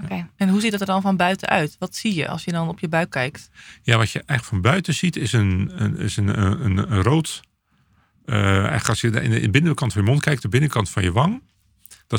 [0.02, 0.28] Oké.
[0.36, 1.76] En hoe ziet het er dan van buiten uit?
[1.78, 3.50] Wat zie je als je dan op je buik kijkt?
[3.82, 7.02] Ja, wat je eigenlijk van buiten ziet is een, een, is een, een, een, een
[7.02, 7.42] rood.
[8.24, 10.90] eh, eigenlijk als je in de, in de binnenkant van je mond kijkt, de binnenkant
[10.90, 11.42] van je wang.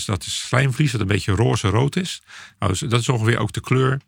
[0.04, 2.22] Dat is, dat slijmvlies dat een beetje roze-rood is.
[2.60, 4.02] Nou, dus dat is ongeveer ook de kleur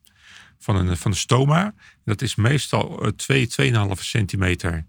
[0.59, 1.73] van een, van stoma.
[2.05, 4.85] Dat is meestal eh, 2, 2,5 centimeter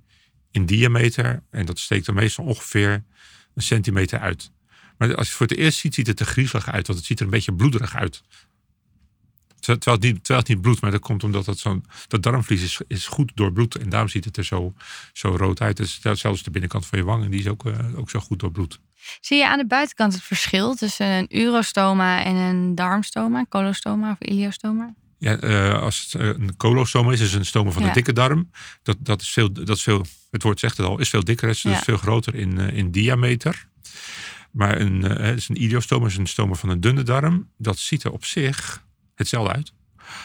[0.50, 1.42] in diameter.
[1.50, 3.04] En dat steekt er meestal ongeveer
[3.54, 4.50] een centimeter uit.
[4.98, 6.86] Maar als je het voor het eerst ziet, ziet het er griezelig uit.
[6.86, 8.22] Want het ziet er een beetje bloederig uit.
[9.60, 11.64] Ter- Terwijl het niet, terwijl het bloedt, maar dat komt omdat dat,
[12.08, 13.74] dat darmvlies is, is goed doorbloed.
[13.74, 14.74] En daarom ziet het er zo,
[15.12, 15.76] zo rood uit.
[15.76, 18.38] Dus zelfs de binnenkant van je wang, en die is ook, eh, ook zo goed
[18.38, 18.80] doorbloed.
[19.20, 24.28] Zie je aan de buitenkant het verschil tussen een urostoma en een darmstoma, colostoma of
[24.28, 24.94] iliostoma?
[25.18, 27.88] Ja, eh, als het eh, een colostoma is, is een stoma van Ja.
[27.88, 28.50] de dikke darm.
[28.82, 31.48] Dat, dat, is veel, dat is veel, het woord zegt het al, is veel dikker.
[31.48, 31.72] Het is, Ja.
[31.72, 33.68] is veel groter in, eh, in diameter.
[34.50, 37.48] Maar een, eh, dus een iliostoma is een stoma van een dunne darm.
[37.56, 39.72] Dat ziet er op zich hetzelfde uit.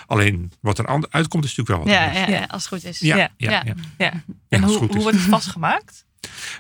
[0.06, 2.40] Alleen wat er aan- uitkomt is natuurlijk wel wat Ja, anders.
[2.40, 3.00] ja, als het goed is.
[3.00, 3.30] Ja, Ja.
[3.38, 3.74] ja, ja, Ja.
[3.98, 4.06] Ja.
[4.16, 5.04] Ja, En hoe, het hoe is.
[5.04, 6.06] wordt het vastgemaakt?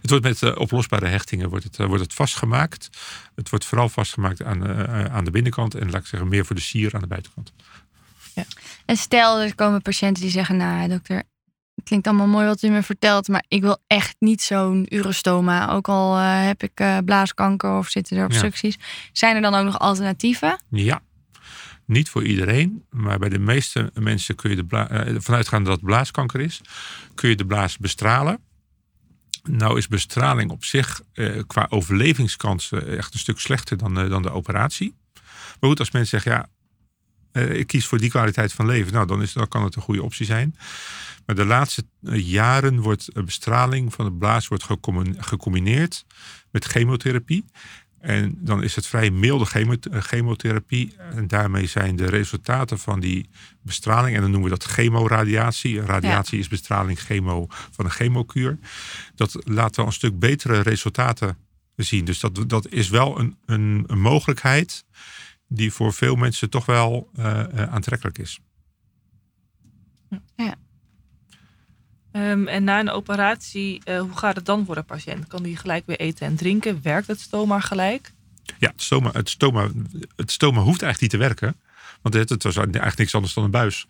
[0.02, 2.89] Het wordt met eh, oplosbare hechtingen wordt het, eh, wordt het vastgemaakt.
[3.36, 5.76] Het wordt vooral vastgemaakt aan, eh, aan de binnenkant.
[5.76, 7.54] En laat ik zeggen, meer voor de sier aan de buitenkant.
[8.86, 11.15] En stel, er komen patiënten die zeggen, nou dokter,
[11.76, 15.69] het klinkt allemaal mooi wat u me vertelt, maar ik wil echt niet zo'n urostoma.
[15.69, 18.78] Ook al heb ik blaaskanker of zitten er obstructies.
[19.12, 20.60] Zijn er dan ook nog alternatieven?
[20.69, 21.02] Ja,
[21.86, 25.73] niet voor iedereen, maar bij de meeste mensen kun je de bla- eh, vanuitgaan dat
[25.73, 26.62] het blaaskanker is,
[27.15, 28.39] kun je de blaas bestralen.
[29.49, 34.21] Nou is bestraling op zich eh, qua overlevingskansen echt een stuk slechter dan, eh, dan
[34.21, 34.95] de operatie.
[35.60, 36.49] Maar goed, als mensen zeggen, ja,
[37.32, 39.82] eh, ik kies voor die kwaliteit van leven, nou dan, is, dan kan het een
[39.82, 40.56] goede optie zijn.
[41.25, 41.84] Maar de laatste
[42.15, 46.06] jaren wordt bestraling van de blaas wordt gecombi- gecombineerd
[46.51, 47.45] met chemotherapie.
[48.04, 49.46] En dan is het vrij milde
[49.92, 50.96] eh, chemotherapie.
[50.98, 53.30] En daarmee zijn de resultaten van die
[53.62, 55.82] bestraling, en dan noemen we dat chemoradiatie.
[55.82, 58.58] Radiatie is bestraling chemo van een chemokuur.
[59.16, 61.38] Dat laat wel een stuk betere resultaten
[61.76, 62.06] zien.
[62.06, 64.86] Dus dat, dat is wel een, een, een mogelijkheid
[65.48, 68.39] die voor veel mensen toch wel eh, eh, aantrekkelijk is.
[72.13, 75.28] Ehm, en na een operatie, eh, hoe gaat het dan voor de patiënt?
[75.28, 76.80] Kan die gelijk weer eten en drinken?
[76.84, 78.12] Werkt het stoma gelijk?
[78.60, 79.67] Ja, het stoma, het stoma,
[80.15, 81.56] het stoma hoeft eigenlijk niet te werken.
[82.02, 83.88] Want het, het was eigenlijk niks anders dan een buis.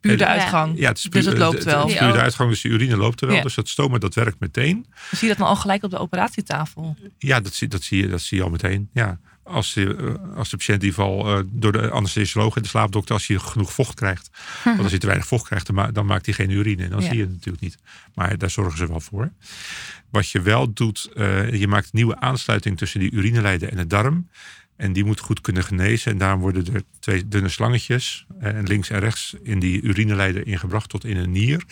[0.00, 0.30] Puur de Ja.
[0.30, 0.78] uitgang.
[0.78, 1.80] Ja, het is dus het loopt het- wel.
[1.80, 3.36] Het is puur de uitgang, dus de urine loopt er wel.
[3.36, 3.42] Ja.
[3.42, 4.86] Dus dat stoma dat werkt meteen.
[5.10, 6.96] Zie je dat dan al gelijk op de operatietafel?
[7.18, 8.88] Ja, dat zie, dat zie, je, dat zie je al meteen.
[8.92, 9.18] Ja.
[9.46, 12.68] Als, je, eh, als de patiënt in ieder geval eh, door de anesthesioloog en de
[12.68, 14.30] slaapdokter, als hij genoeg vocht krijgt.
[14.64, 16.82] Want als hij te weinig vocht krijgt, dan, ma- dan maakt hij geen urine.
[16.84, 17.06] En dan Ja.
[17.06, 17.76] zie je het natuurlijk niet.
[18.14, 19.30] Maar daar zorgen ze wel voor.
[20.10, 23.86] Wat je wel doet, eh, je maakt een nieuwe aansluiting tussen die urineleider en de
[23.86, 24.28] darm.
[24.76, 26.12] En die moet goed kunnen genezen.
[26.12, 30.88] En daarom worden er twee dunne slangetjes, eh, links en rechts, in die urineleider ingebracht
[30.88, 31.62] tot in een nier.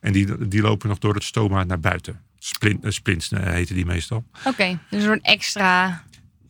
[0.00, 2.20] En die, die lopen nog door het stoma naar buiten.
[2.38, 4.24] Splint, splints heten die meestal.
[4.44, 6.02] Oké, dus een extra.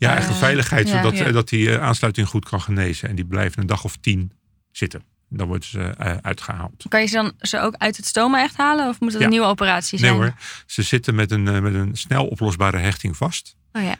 [0.04, 0.96] Ja, echt een veiligheid, ja.
[1.02, 1.24] zodat Ja.
[1.24, 3.08] eh, dat die eh, aansluiting goed kan genezen.
[3.08, 4.32] En die blijven een dag of tien
[4.72, 5.02] zitten.
[5.28, 6.84] Dan worden ze eh, uitgehaald.
[6.88, 8.88] Kan je ze dan ze ook uit het stoma echt halen?
[8.88, 9.24] Of moet het Ja.
[9.24, 10.22] een nieuwe operatie Nee zijn?
[10.22, 10.34] hoor,
[10.66, 13.56] ze zitten met een, met een snel oplosbare hechting vast.
[13.72, 13.96] Oh ja.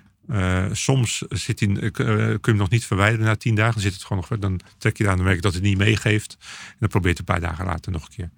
[0.72, 3.72] Soms zit die, kun je hem nog niet verwijderen na tien dagen.
[3.72, 6.36] Dan, zit het gewoon nog, dan trek je daar dan merk dat het niet meegeeft.
[6.70, 8.30] En dan probeer je het een paar dagen later nog een keer.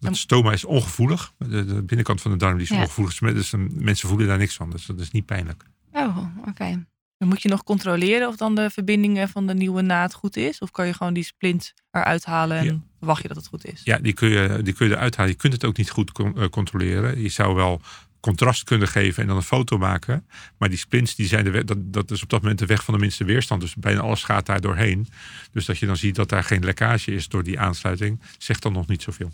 [0.00, 1.32] Het stoma is ongevoelig.
[1.38, 2.80] De, de binnenkant van de darm die is Ja.
[2.82, 3.14] ongevoelig.
[3.14, 4.70] Dus mensen voelen daar niks van.
[4.70, 5.64] Dus dat is niet pijnlijk.
[5.92, 6.84] Oh, oké.
[7.22, 10.58] Dan moet je nog controleren of dan de verbindingen van de nieuwe naad goed is?
[10.58, 12.80] Of kan je gewoon die splint eruit halen en Ja.
[12.98, 13.80] verwacht je dat het goed is?
[13.84, 15.32] Ja, die kun, je, die kun je eruit halen.
[15.32, 17.20] Je kunt het ook niet goed con- eh, controleren.
[17.22, 17.80] Je zou wel
[18.20, 20.26] contrast kunnen geven en dan een foto maken.
[20.58, 22.84] Maar die splints, die zijn de weg, dat, dat is op dat moment de weg
[22.84, 23.60] van de minste weerstand.
[23.60, 25.06] Dus bijna alles gaat daar doorheen.
[25.52, 28.72] Dus dat je dan ziet dat daar geen lekkage is door die aansluiting, zegt dan
[28.72, 29.30] nog niet zoveel.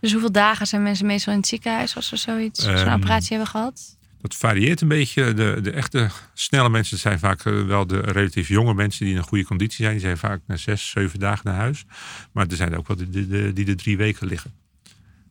[0.00, 3.28] Dus hoeveel dagen zijn mensen meestal in het ziekenhuis als ze zoiets, zo'n Ehm, operatie
[3.28, 3.98] hebben gehad?
[4.20, 5.34] Dat varieert een beetje.
[5.34, 9.20] De, de echte snelle mensen zijn vaak eh, wel de relatief jonge mensen die in
[9.20, 9.90] een goede conditie zijn.
[9.92, 11.84] Die zijn vaak na zes, zeven dagen naar huis.
[12.32, 14.52] Maar er zijn er ook wel die, die, die de drie weken liggen.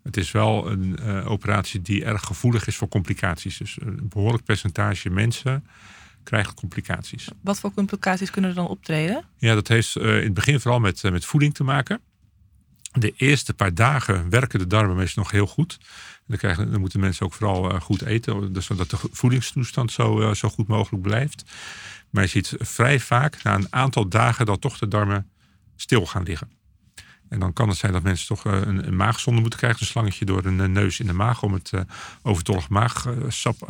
[0.04, 3.58] Het is wel een eh, operatie die erg gevoelig is voor complicaties.
[3.58, 5.64] Dus een behoorlijk percentage mensen
[6.24, 7.28] krijgen complicaties.
[7.42, 9.24] Wat voor complicaties kunnen er dan optreden?
[9.38, 12.00] Ja, dat heeft eh, in het begin vooral met, eh, met voeding te maken.
[12.92, 15.80] De eerste paar dagen werken de darmen meestal nog heel goed.
[16.26, 20.22] Dan, krijgen, dan moeten mensen ook vooral eh, goed eten, dus zodat de voedingstoestand zo,
[20.22, 21.44] eh, zo goed mogelijk blijft.
[22.10, 25.30] Maar je ziet vrij vaak na een aantal dagen dat toch de darmen
[25.76, 26.52] stil gaan liggen.
[27.30, 29.82] En dan kan het zijn dat mensen toch eh, een, maagzonde moeten krijgen.
[29.82, 31.72] Een slangetje door een neus in de maag om het
[32.22, 33.64] overtollig maagsap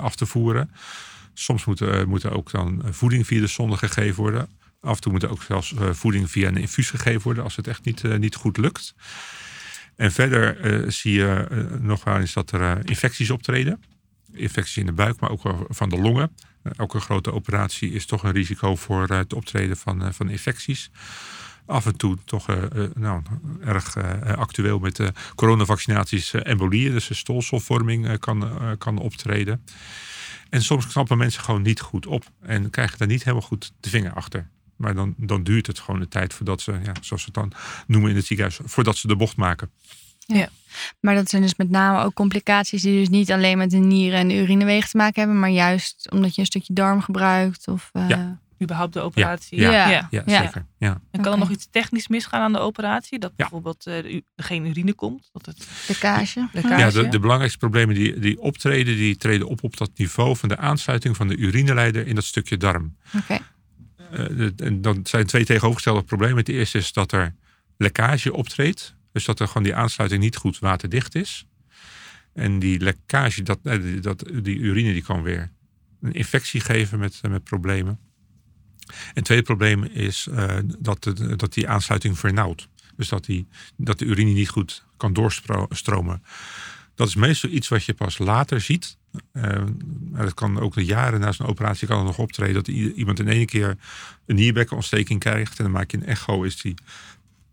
[0.00, 0.70] af te voeren.
[1.34, 4.48] Soms moet, moet er ook dan voeding via de zonde gegeven worden.
[4.84, 7.66] Af en toe moet er ook zelfs voeding via een infuus gegeven worden als het
[7.66, 8.94] echt niet, niet goed lukt.
[9.96, 11.46] En verder zie je
[11.80, 13.82] nog wel eens dat er infecties optreden.
[14.32, 16.36] Infecties in de buik, maar ook van de longen.
[16.76, 20.90] elke grote operatie is toch een risico voor het optreden van, van infecties
[21.66, 22.46] af en toe toch
[22.94, 23.22] nou,
[23.60, 23.96] erg
[24.36, 25.00] actueel met
[25.34, 26.92] coronavaccinaties embolieën.
[26.92, 29.64] Dus de stolselvorming kan, kan optreden.
[30.50, 33.88] En soms knappen mensen gewoon niet goed op en krijgen daar niet helemaal goed de
[33.88, 34.48] vinger achter.
[34.76, 37.52] Maar dan, dan duurt het gewoon een tijd voordat ze, ja, zoals ze het dan
[37.86, 39.70] noemen in het ziekenhuis, voordat ze de bocht maken.
[40.18, 40.48] Ja.
[41.00, 44.18] Maar dat zijn dus met name ook complicaties die dus niet alleen met de nieren
[44.18, 47.68] en de urinewegen te maken hebben, maar juist omdat je een stukje darm gebruikt.
[47.68, 49.60] Of, ja überhaupt de operatie.
[49.60, 50.22] Ja, ja, ja.
[50.26, 50.66] zeker.
[50.78, 51.00] Ja.
[51.10, 53.18] En kan er nog iets technisch misgaan aan de operatie?
[53.18, 55.28] Dat bijvoorbeeld uh, geen urine komt?
[55.32, 55.68] Dat het...
[55.88, 56.48] Lekkage.
[56.52, 56.80] Lekkage.
[56.80, 60.48] Ja, de, de, belangrijkste problemen die, die optreden, die treden op op dat niveau van
[60.48, 62.96] de aansluiting van de urineleider in dat stukje darm.
[63.16, 63.38] Oké.
[64.12, 66.36] Uh, en dan zijn twee tegenovergestelde problemen.
[66.36, 67.34] Het eerste is dat er
[67.76, 68.94] lekkage optreedt.
[69.12, 71.46] Dus dat er gewoon die aansluiting niet goed waterdicht is.
[72.32, 75.50] En die lekkage, dat, eh, dat, die urine die kan weer
[76.00, 77.98] een infectie geven met, met problemen.
[78.86, 80.28] En het tweede probleem is
[80.78, 82.68] dat, de, dat die aansluiting vernauwt.
[82.96, 86.22] Dus dat, die, dat de urine niet goed kan doorstromen.
[86.94, 88.96] Dat is meestal iets wat je pas later ziet.
[89.32, 89.62] Uh,
[90.12, 92.54] dat kan ook jaren na zo'n operatie kan het nog optreden.
[92.54, 93.76] Dat iemand in één keer
[94.26, 95.58] een nierbekkenontsteking krijgt.
[95.58, 96.74] En dan maak je een echo, is die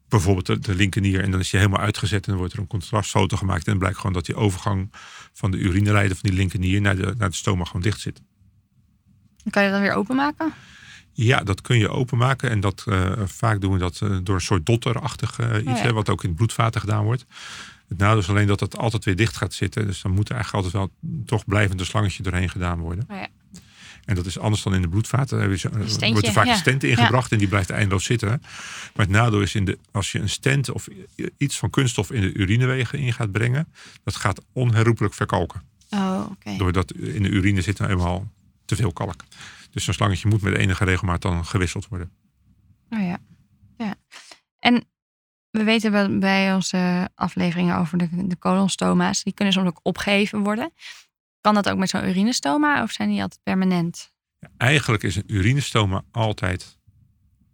[0.08, 1.24] bijvoorbeeld de, de linkernier.
[1.24, 3.66] En dan is hij helemaal uitgezet en dan wordt er een contrastfoto gemaakt.
[3.66, 4.92] En dan blijkt gewoon dat die overgang
[5.34, 8.22] van de urineleider van die linkernier naar de, naar de stoma gewoon dicht zit.
[9.50, 10.54] Kan je dat dan weer openmaken?
[11.14, 12.50] Ja, dat kun je openmaken.
[12.50, 15.84] En dat, uh, vaak doen we dat uh, door een soort dotterachtig uh, iets, oh,
[15.84, 15.94] ja.
[15.94, 17.26] wat ook in bloedvaten gedaan wordt.
[17.92, 19.86] Het nadeel is alleen dat het altijd weer dicht gaat zitten.
[19.88, 23.06] Dus dan moet er eigenlijk altijd wel toch blijvend een slangetje doorheen gedaan worden.
[23.10, 23.28] Oh, ja.
[24.06, 25.40] En dat is anders dan in de bloedvaten.
[25.40, 25.48] Er
[26.12, 26.52] wordt er vaak ja.
[26.52, 28.30] een stent ingebracht en die blijft eindeloos zitten.
[28.96, 30.88] Maar het nadeel is in de, als je een stent of
[31.38, 33.68] iets van kunststof in de urinewegen in gaat brengen,
[34.04, 35.62] dat gaat onherroepelijk verkalken.
[35.90, 36.58] Oh, okay.
[36.58, 38.32] Doordat in de urine zit nou eenmaal
[38.66, 39.24] te veel kalk.
[39.72, 42.12] Dus zo'n slangetje moet met enige regelmaat dan gewisseld worden.
[42.90, 43.18] Oh ja.
[43.78, 43.96] ja.
[44.60, 44.86] En
[45.52, 50.44] we weten wel bij onze afleveringen over de, de colonstoma's, die kunnen soms ook opgeheven
[50.44, 50.74] worden.
[51.42, 54.14] Kan dat ook met zo'n urinestoma of zijn die altijd permanent?
[54.40, 56.80] Ja, eigenlijk is een urinestoma altijd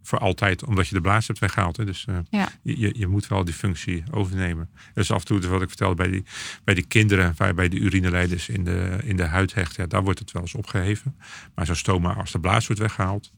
[0.08, 1.76] voor altijd, omdat je de blaas hebt weggehaald.
[1.76, 1.84] Hè.
[1.84, 2.48] Dus uh, ja.
[2.62, 4.70] je, je moet wel die functie overnemen.
[4.94, 6.24] Dus af en toe, wat ik vertelde bij die,
[6.64, 10.18] bij die kinderen, waarbij de urineleiders in de, in de huid hecht, ja, daar wordt
[10.18, 11.16] het wel eens opgeheven.
[11.54, 13.32] Maar zo'n stoma, als de blaas wordt weggehaald,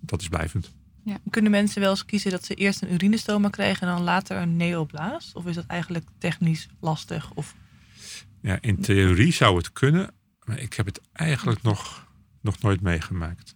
[0.00, 0.72] dat is blijvend.
[1.04, 1.18] Ja.
[1.30, 4.56] Kunnen mensen wel eens kiezen dat ze eerst een urinestoma krijgen en dan later een
[4.56, 5.32] neoblaas?
[5.32, 7.30] Of is dat eigenlijk technisch lastig?
[7.34, 7.54] Of...
[8.42, 12.06] Ja, in theorie zou het kunnen, maar ik heb het eigenlijk nog,
[12.40, 13.54] nog nooit meegemaakt.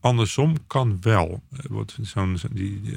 [0.00, 1.42] Andersom kan wel.
[2.00, 2.38] Zo'n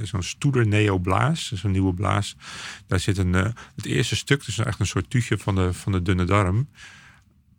[0.01, 2.35] zo'n stoeder neoblaas, zo'n nieuwe blaas.
[2.87, 5.91] Daar zit een, eh, het eerste stuk, dus echt een soort tuutje van de, van
[5.91, 6.69] de dunne darm.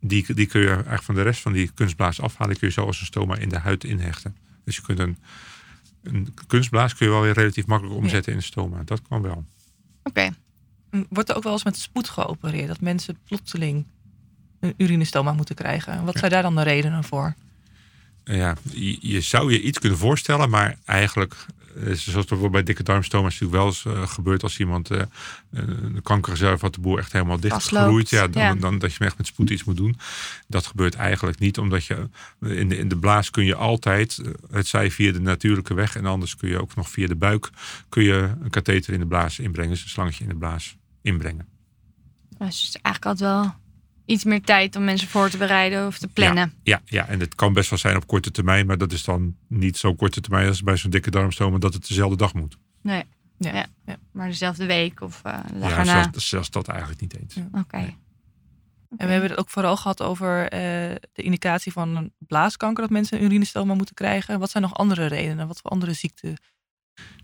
[0.01, 2.59] Die, die kun je eigenlijk van de rest van die kunstblaas afhalen.
[2.59, 4.37] Kun je zo als een stoma in de huid inhechten.
[4.64, 5.19] Dus je kunt een,
[6.09, 8.83] een kunstblaas kun je wel weer relatief makkelijk omzetten in een stoma.
[8.85, 9.44] Dat kan wel.
[10.03, 10.31] Oké.
[11.09, 12.68] Wordt er ook wel eens met spoed geopereerd?
[12.68, 13.87] Dat mensen plotseling
[14.61, 16.05] een urinestoma moeten krijgen?
[16.05, 17.35] Wat zijn daar dan de redenen voor?
[18.37, 18.57] ja,
[19.01, 23.66] je, zou je iets kunnen voorstellen, maar eigenlijk, zoals bijvoorbeeld bij dikke darmstoma's natuurlijk wel
[23.66, 25.02] eens uh, gebeurt als iemand uh,
[25.50, 29.18] een kankerreserve had de boer echt helemaal dicht gegroeid, ja, dan, dan, dat je echt
[29.18, 29.96] met spoed iets moet doen.
[30.46, 32.09] Dat gebeurt eigenlijk niet, omdat je
[32.40, 36.07] in de, in de blaas kun je altijd, het zij via de natuurlijke weg en
[36.07, 37.50] anders kun je ook nog via de buik,
[37.88, 41.46] kun je een katheter in de blaas inbrengen, dus een slangetje in de blaas inbrengen.
[42.38, 43.54] Dus eigenlijk altijd wel
[44.09, 46.52] iets meer tijd om mensen voor te bereiden of te plannen.
[46.63, 49.37] Ja, ja, en het kan best wel zijn op korte termijn, maar dat is dan
[49.48, 52.56] niet zo korte termijn als bij zo'n dikke darmstoom, dat het dezelfde dag moet.
[52.83, 53.04] Nee,
[53.38, 53.96] ja, ja.
[54.13, 57.37] maar dezelfde week of uh, de dag ja, zelfs, zelfs, dat eigenlijk niet eens.
[57.52, 57.77] Oké.
[57.77, 60.48] En we hebben het ook vooral gehad over uh,
[61.13, 64.38] de indicatie van een blaaskanker, dat mensen een urinestoma moeten krijgen.
[64.38, 65.46] Wat zijn nog andere redenen?
[65.46, 66.37] Wat voor andere ziekten?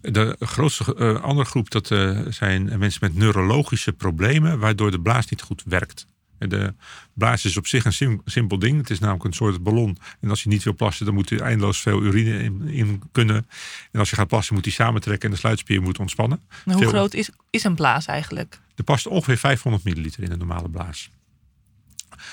[0.00, 1.86] De grootste uh, andere groep dat,
[2.28, 6.06] zijn mensen met neurologische problemen, waardoor de blaas niet goed werkt.
[6.38, 6.74] De
[7.12, 8.78] blaas is op zich een simpel ding.
[8.78, 9.98] Het is namelijk een soort ballon.
[10.20, 13.46] En als je niet wil plassen, dan moet er eindeloos veel urine in, kunnen.
[13.92, 16.40] En als je gaat plassen, moet die samentrekken en de sluitspier moet ontspannen.
[16.64, 18.60] hoe groot is, is een blaas eigenlijk?
[18.76, 21.10] Er past ongeveer 500 milliliter in een normale blaas.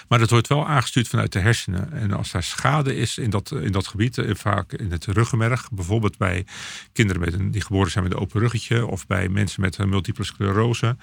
[0.07, 1.91] Maar dat wordt wel aangestuurd vanuit de hersenen.
[1.91, 5.71] En als daar schade is in dat, in dat gebied, eh, vaak in het ruggenmerg,
[5.71, 6.45] bijvoorbeeld bij
[6.93, 10.23] kinderen met een, die geboren zijn met een open ruggetje of bij mensen met multiple
[10.23, 10.97] sclerose,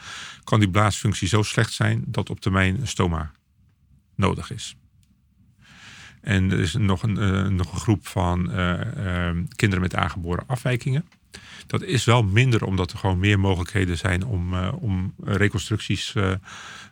[0.44, 3.32] kan die blaasfunctie zo slecht zijn dat op termijn een stoma
[4.14, 4.76] nodig is.
[6.20, 11.04] En er is nog een, eh, nog een groep van eh, kinderen met aangeboren afwijkingen.
[11.66, 16.32] Dat is wel minder omdat er gewoon meer mogelijkheden zijn om, eh, om reconstructies eh,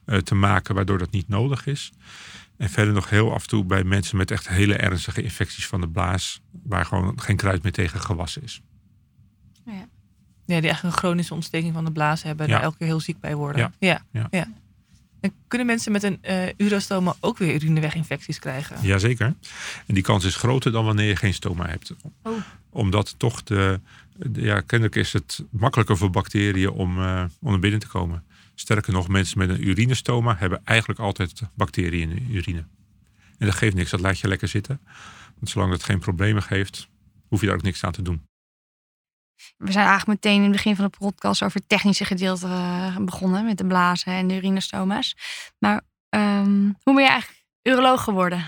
[0.05, 1.93] eh, te maken, waardoor dat niet nodig is.
[2.57, 5.80] En verder nog heel af en toe bij mensen met echt hele ernstige infecties van
[5.80, 8.61] de blaas, waar gewoon geen kruid meer tegen gewassen is.
[10.47, 12.45] Ja, die echt een chronische ontsteking van de blaas hebben.
[12.47, 12.57] En Ja.
[12.57, 13.61] daar elke keer heel ziek bij worden.
[13.61, 13.72] Ja.
[13.78, 14.05] Ja.
[14.20, 14.26] Ja.
[14.30, 14.49] ja.
[15.20, 18.76] En kunnen mensen met een eh urostoma ook weer urineweginfecties krijgen?
[18.82, 19.26] Jazeker.
[19.87, 21.95] En die kans is groter dan wanneer je geen stoma hebt.
[22.22, 22.32] Oh.
[22.70, 23.80] Omdat toch de-
[24.32, 28.24] ja, kennelijk is het makkelijker voor bacteriën om, eh, om naar binnen te komen.
[28.54, 32.66] Sterker nog, mensen met een urinestoma hebben eigenlijk altijd bacteriën in de urine.
[33.38, 34.80] En dat geeft niks, dat laat je lekker zitten.
[35.34, 36.88] Want zolang het geen problemen geeft,
[37.28, 38.26] hoef je daar ook niks aan te doen.
[39.56, 42.96] We zijn eigenlijk meteen in het begin van de podcast over het technische gedeelte eh,
[42.96, 43.44] begonnen.
[43.44, 45.16] Met de blazen en de urinestoma's.
[45.58, 48.44] Maar ehm, hoe ben je eigenlijk uroloog geworden?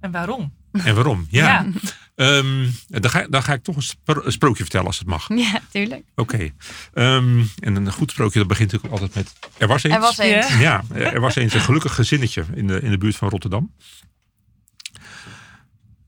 [0.00, 0.54] En waarom?
[0.72, 1.26] En waarom?
[1.30, 1.70] Ja, Ja.
[2.16, 5.28] Ehm, dan, ga, dan ga ik toch een, spro- een sprookje vertellen als het mag.
[5.28, 6.04] Ja, tuurlijk.
[6.14, 6.50] Oké.
[6.92, 9.50] Ehm, en een goed sprookje dat begint natuurlijk altijd met...
[9.58, 9.94] Er was eens.
[9.94, 10.58] Er was eens.
[10.58, 10.84] Ja.
[10.94, 13.74] Er was eens een gelukkig gezinnetje in de, in de buurt van Rotterdam.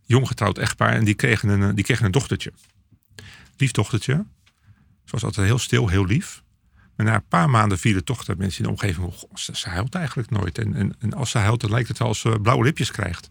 [0.06, 2.52] Jong getrouwd echtpaar en die kregen een, die kregen een dochtertje.
[3.56, 4.24] Lief dochtertje.
[5.04, 6.42] Ze was altijd heel stil, heel lief.
[6.96, 9.06] Maar na een paar maanden vielen toch mensen in de omgeving...
[9.06, 10.58] Oh, ze huilt eigenlijk nooit.
[10.58, 13.30] En, en, en als ze huilt, dan lijkt het wel als ze blauwe lipjes krijgt.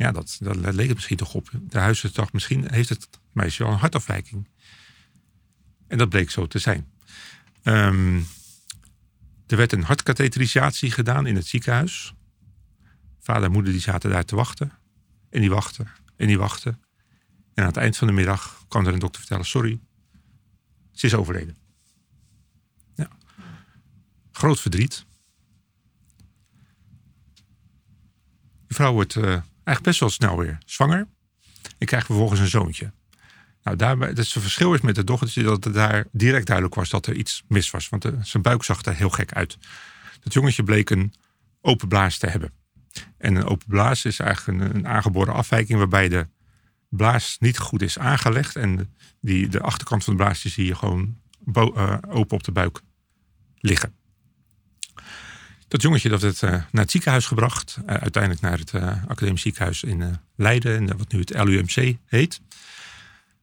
[0.00, 1.50] Ja, dat, dat leek het misschien toch op.
[1.62, 4.48] De huisarts dacht, misschien heeft het meisje wel een hartafwijking.
[5.86, 6.90] En dat bleek zo te zijn.
[7.62, 8.20] Ehm,
[9.46, 12.14] er werd een hartkatheterisatie gedaan in het ziekenhuis.
[13.18, 14.72] Vader en moeder die zaten daar te wachten.
[15.30, 15.88] En die wachten.
[16.16, 16.82] En die wachten.
[17.54, 19.80] En aan het eind van de middag kwam er een dokter vertellen: Sorry,
[20.92, 21.56] ze is overleden.
[22.94, 23.08] Ja.
[24.32, 25.06] Groot verdriet.
[28.66, 31.06] Die vrouw wordt eh, eigenlijk best wel snel weer zwanger.
[31.78, 32.92] En krijgt vervolgens een zoontje.
[33.62, 37.06] Nou, daarbij, het verschil is met de dochtertje dat het daar direct duidelijk was dat
[37.06, 37.88] er iets mis was.
[37.88, 39.58] Want eh, zijn buik zag er heel gek uit.
[40.20, 41.14] Dat jongetje bleek een
[41.60, 42.52] open blaas te hebben.
[43.18, 46.26] En een open blaas is eigenlijk een, aangeboren afwijking waarbij de
[46.88, 48.56] blaas niet goed is aangelegd.
[48.56, 51.18] En die, de achterkant van de blaas zie je gewoon
[51.54, 52.80] eh, open op de buik
[53.58, 53.94] liggen.
[55.70, 57.78] Dat jongetje dat werd eh, naar het ziekenhuis gebracht.
[57.86, 60.90] eh, uiteindelijk naar het eh, academisch ziekenhuis in Leiden.
[60.90, 62.40] En wat nu het LUMC heet.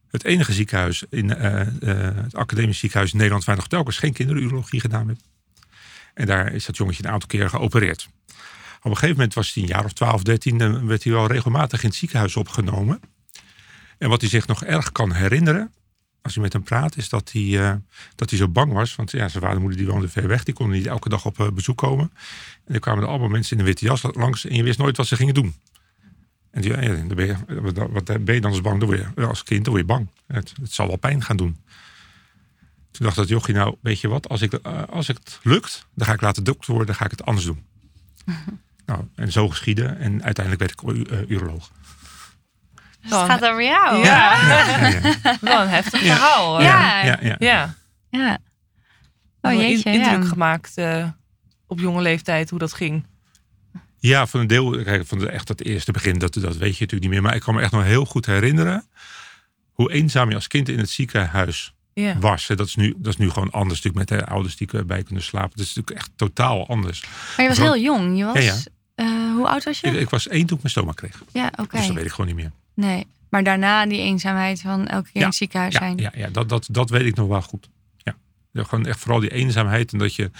[0.08, 5.06] Het enige ziekenhuis in het academisch ziekenhuis in Nederland waar nog telkens geen kinderurologie gedaan
[5.06, 5.20] werd.
[6.14, 8.08] En daar is dat jongetje een aantal keren geopereerd.
[8.78, 11.26] Op een gegeven moment was hij een jaar of 12, 13, en werd hij wel
[11.26, 13.00] regelmatig in het ziekenhuis opgenomen.
[13.98, 15.72] En wat hij zich nog erg kan herinneren,
[16.28, 17.76] als hij met hem praat, is dat hij, eh,
[18.14, 18.96] dat hij zo bang was.
[18.96, 21.24] Want ja, zijn vader en moeder die woonden ver weg, die konden niet elke dag
[21.24, 22.12] op eh, bezoek komen.
[22.64, 24.96] En er kwamen er allemaal mensen in een witte jas langs en je wist nooit
[24.96, 25.54] wat ze gingen doen.
[26.50, 27.36] En die, ja, dan ben je,
[27.92, 28.78] wat, ben je dan als bang?
[28.80, 30.08] Dan word je, als kind dan word je bang.
[30.26, 31.56] Het, het zal wel pijn gaan doen.
[32.90, 36.06] Toen dacht dat jochie, nou weet je wat, als, ik, eh, als het lukt, dan
[36.06, 37.64] ga ik laten dokter worden, dan ga ik het anders doen.
[38.86, 41.70] nou, en zo geschieden en uiteindelijk werd ik eh, uroloog.
[43.02, 44.04] Dus het gaat over jou.
[44.04, 44.46] Ja.
[44.48, 46.14] Ja, ja, Wel een heftig Ja.
[46.14, 46.46] verhaal.
[46.50, 46.62] hoor.
[46.62, 47.04] Ja.
[47.04, 47.74] ja, ja.
[48.10, 48.38] ja.
[49.42, 50.28] Oh in- jeetje, indruk ja.
[50.28, 51.08] gemaakt eh,
[51.66, 53.06] op jonge leeftijd hoe dat ging.
[53.98, 56.84] Ja, van een deel, kijk, van de, echt het eerste begin, dat, dat weet je
[56.84, 57.22] natuurlijk niet meer.
[57.22, 58.86] Maar ik kan me echt nog heel goed herinneren
[59.72, 61.72] hoe eenzaam je als kind in het ziekenhuis
[62.20, 62.46] was.
[62.46, 65.22] Dat is, nu, dat is nu gewoon anders natuurlijk met de ouders die erbij kunnen
[65.24, 65.50] slapen.
[65.56, 67.00] Dat is natuurlijk echt totaal anders.
[67.36, 68.18] Maar je was heel jong.
[68.18, 68.54] Je was, Ja, ja.
[68.94, 69.86] eh, hoe oud was je?
[69.86, 71.22] Ik, ik was één toen ik mijn stoma kreeg.
[71.32, 71.76] ja, oké.
[71.76, 72.50] Dus dat weet ik gewoon niet meer.
[72.80, 73.06] Nee.
[73.28, 75.96] Maar daarna die eenzaamheid van elke keer in Ja, het ziekenhuis Ja, zijn.
[75.98, 77.68] ja, ja dat, dat, dat weet ik nog wel goed.
[77.96, 78.16] Ja.
[78.52, 80.30] Ja, gewoon echt vooral die eenzaamheid en dat je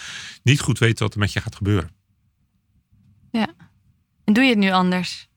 [0.42, 1.90] niet goed weet wat er met je gaat gebeuren.
[4.28, 5.28] En doe je het nu anders?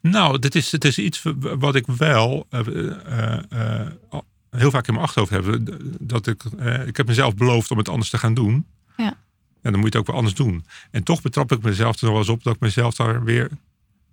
[0.00, 4.20] Nou, dit is, het is iets wat ik wel eh, eh, eh,
[4.50, 5.70] heel vaak in mijn achterhoofd heb.
[6.00, 6.44] Dat ik,
[6.86, 8.66] ik heb mezelf beloofd om het anders te gaan doen.
[8.96, 9.16] Ja.
[9.62, 10.64] En dan moet je het ook wel anders doen.
[10.90, 13.50] En toch betrap ik mezelf er nog wel eens op dat ik mezelf daar weer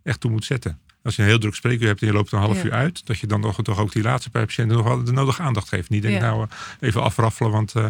[0.03, 0.80] echt toe moet zetten.
[1.04, 2.64] Als je een heel druk spreekuur hebt en je loopt een half Ja.
[2.64, 5.12] uur uit, dat je dan nog, toch ook die laatste paar patiënten nog wel de
[5.12, 5.89] nodige aandacht geeft.
[5.89, 6.22] Niet denk Ja.
[6.22, 7.89] nou eh, even afraffelen, want eh,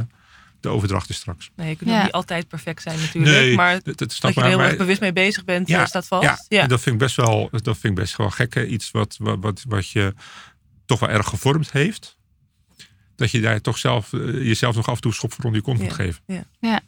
[0.60, 1.52] de overdracht is straks.
[1.56, 2.04] Nee, je kunt Ja.
[2.04, 3.36] niet altijd perfect zijn natuurlijk.
[3.36, 5.68] Nee, maar dat, dat dat snap je er heel maar- erg bewust mee bezig bent,
[5.68, 6.24] Ja, eh, staat vast.
[6.24, 6.62] Ja, Ja.
[6.62, 8.54] en dat vind ik best wel, dat vind ik best wel gek.
[8.54, 8.66] hè.
[8.66, 10.14] Iets wat, wat, wat, wat je
[10.86, 12.18] toch wel erg gevormd heeft.
[13.16, 15.78] Dat je daar toch zelf, jezelf nog af en toe schop voor onder je kont
[15.80, 15.84] Ja.
[15.84, 16.22] moet geven.
[16.60, 16.82] Ja,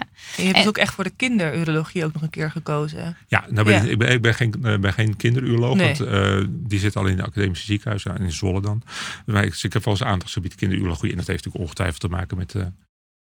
[0.00, 3.16] En je hebt En- dus ook echt voor de kinderurologie ook nog een keer gekozen.
[3.26, 3.80] Ja, nou ben Ja.
[3.82, 5.86] Ik, ik, ben, ik ben geen, eh, ben geen kinderuroloog, Nee.
[5.96, 8.82] want eh, die zit al in het academische ziekenhuis, ja, in Zwolle dan.
[9.26, 12.36] Maar ik, ik heb wel eens aandachtsgebied kinderurologie en dat heeft natuurlijk ongetwijfeld te maken
[12.36, 12.62] met, eh,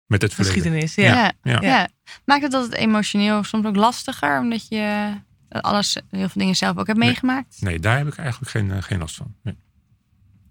[0.06, 0.62] met het verleden.
[0.62, 1.14] Geschiedenis, ja.
[1.14, 1.32] Ja.
[1.44, 1.62] Ja.
[1.62, 1.88] Ja.
[2.26, 5.14] Maakt het altijd emotioneel soms ook lastiger, omdat je
[5.50, 7.58] alles, heel veel dingen zelf ook hebt meegemaakt?
[7.60, 9.36] Nee, daar heb ik eigenlijk geen, geen last van.
[9.44, 9.56] Nee.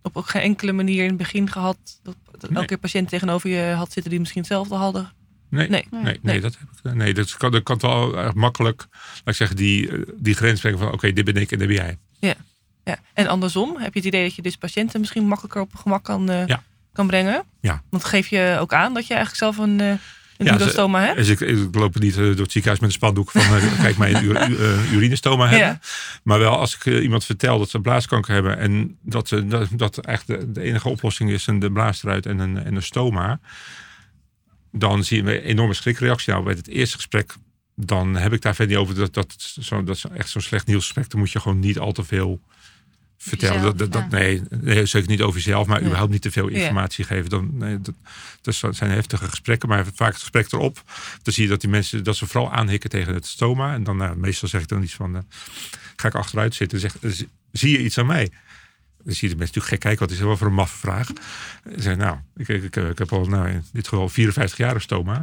[0.02, 3.50] Op ook geen enkele manier in het begin gehad dat, dat elke keer patiënten tegenover
[3.50, 5.12] je had zitten die misschien hetzelfde hadden.
[5.50, 6.18] Nee, Nee.
[6.22, 6.78] nee, dat heb ik.
[6.82, 10.34] eh, Nee, dat kan, dat kan wel erg makkelijk, laat ik zeggen, die, eh, die
[10.34, 11.98] grens brengen van oké, dit ben ik en dit ben jij.
[12.18, 12.34] Ja.
[13.14, 16.30] En andersom, heb je het idee dat je dus patiënten misschien makkelijker op gemak kan,
[16.30, 16.62] eh, Ja.
[16.92, 17.42] kan brengen?
[17.60, 17.82] Ja.
[17.90, 19.86] Want geef je ook aan dat je eigenlijk zelf een, eh
[20.38, 21.16] een Ja, hebt?
[21.16, 23.42] Dus ik, ik loop niet door het ziekenhuis met een spandoek van
[23.82, 25.66] kijk mij een ur- u- eh, urinestoma hebben.
[25.68, 25.80] Ja.
[26.22, 29.98] Maar wel als ik iemand vertel dat ze blaaskanker hebben en dat, ze, dat, dat
[29.98, 33.40] echt de, de enige oplossing is een de blaas eruit en een, en een stoma.
[34.72, 36.32] Dan zie je een enorme schrikreactie.
[36.32, 37.34] Nou, bij het eerste gesprek,
[37.76, 38.94] dan heb ik daar verder niet over.
[38.98, 41.10] Dat, dat, zo, dat is echt zo'n slecht nieuwsgesprek.
[41.10, 42.40] Dan moet je gewoon niet al te veel
[43.18, 43.54] vertellen.
[43.56, 44.18] jezelf, dat, dat, ja.
[44.18, 46.56] nee, nee, zeker niet over jezelf, maar überhaupt niet te veel Ja.
[46.58, 47.30] informatie geven.
[47.30, 47.94] Dan, nee, dat,
[48.40, 50.82] dat zijn heftige gesprekken, maar vaak het gesprek erop.
[51.22, 53.74] Dan zie je dat die mensen dat ze vooral aanhikken tegen het stoma.
[53.74, 55.22] En dan nou, meestal zeg ik dan iets van: eh,
[55.96, 56.80] ga ik achteruit zitten?
[56.80, 56.96] Zeg,
[57.52, 58.30] zie je iets aan mij?
[59.04, 60.76] Dan zie je de mensen natuurlijk gek kijken, wat is dat wel voor een maffe
[60.78, 61.06] vraag?
[61.06, 61.12] Ze
[61.64, 64.80] zeggen, nou, ik, ik, ik, ik heb al nou, in dit geval 54 jaar een
[64.80, 65.22] stoma.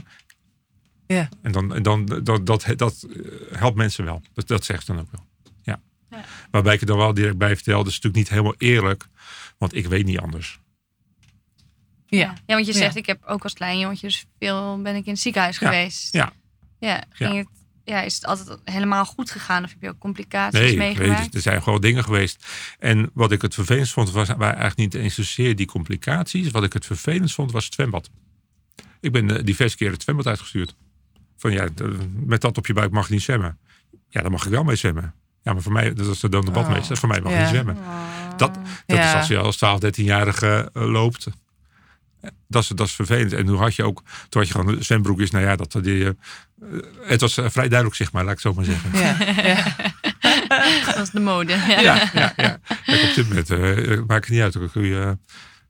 [1.08, 1.30] Ja.
[1.42, 4.22] En dan, en dan dat, dat, dat eh, helpt mensen wel.
[4.34, 5.26] Dat, dat zegt ze dan ook wel.
[5.62, 5.82] Ja.
[6.10, 6.24] Ja.
[6.52, 9.08] Waarbij ik er dan wel direct bij vertel, dat is natuurlijk niet helemaal eerlijk,
[9.58, 10.60] want ik weet niet anders.
[12.06, 12.34] Ja.
[12.46, 12.78] ja, want je Ja.
[12.80, 15.68] zegt, ik heb ook als klein jongetje dus veel ben ik in het ziekenhuis Ja.
[15.70, 16.14] geweest.
[16.14, 16.32] Ja.
[16.80, 17.38] Ja, ging Ja.
[17.38, 17.48] Het,
[17.88, 21.20] ja, is het altijd helemaal goed gegaan of heb je ook complicaties Nee, meegemaakt?
[21.20, 22.46] nee, er zijn gewoon dingen geweest.
[22.80, 26.52] En wat ik het vervelend vond, was, waren eigenlijk niet eens zozeer die complicaties.
[26.52, 28.10] Wat ik het vervelend vond, was het zwembad.
[29.00, 30.76] Ik ben eh, diverse keren het zwembad uitgestuurd.
[31.38, 31.68] Van ja,
[32.26, 33.58] met dat op je buik mag je niet zwemmen.
[34.10, 35.14] Ja, dan mag ik wel mee zwemmen.
[35.42, 37.44] Ja, maar voor mij, dat is dan de badmeester, voor mij mag je Ja.
[37.44, 37.78] niet zwemmen.
[37.78, 38.28] Oh.
[38.38, 38.54] Dat,
[38.86, 39.10] dat Ja.
[39.10, 41.28] is als je als 12, 13-jarige eh, loopt.
[42.48, 43.34] Dat is, dat is vervelend.
[43.34, 45.32] En toen had je ook, toen had je gewoon zwembroekjes.
[45.32, 46.12] Nou ja, dat, die, eh,
[47.02, 49.00] het was eh, vrij duidelijk zeg maar, laat ik het zo maar zeggen.
[49.00, 49.18] Ja.
[49.44, 49.76] ja.
[50.86, 51.54] Dat is de mode.
[51.54, 51.80] Ja.
[51.82, 52.60] Ja, ja, ja.
[52.86, 54.54] Kijk, op dit moment eh, maakt het niet uit.
[54.74, 55.18] Je,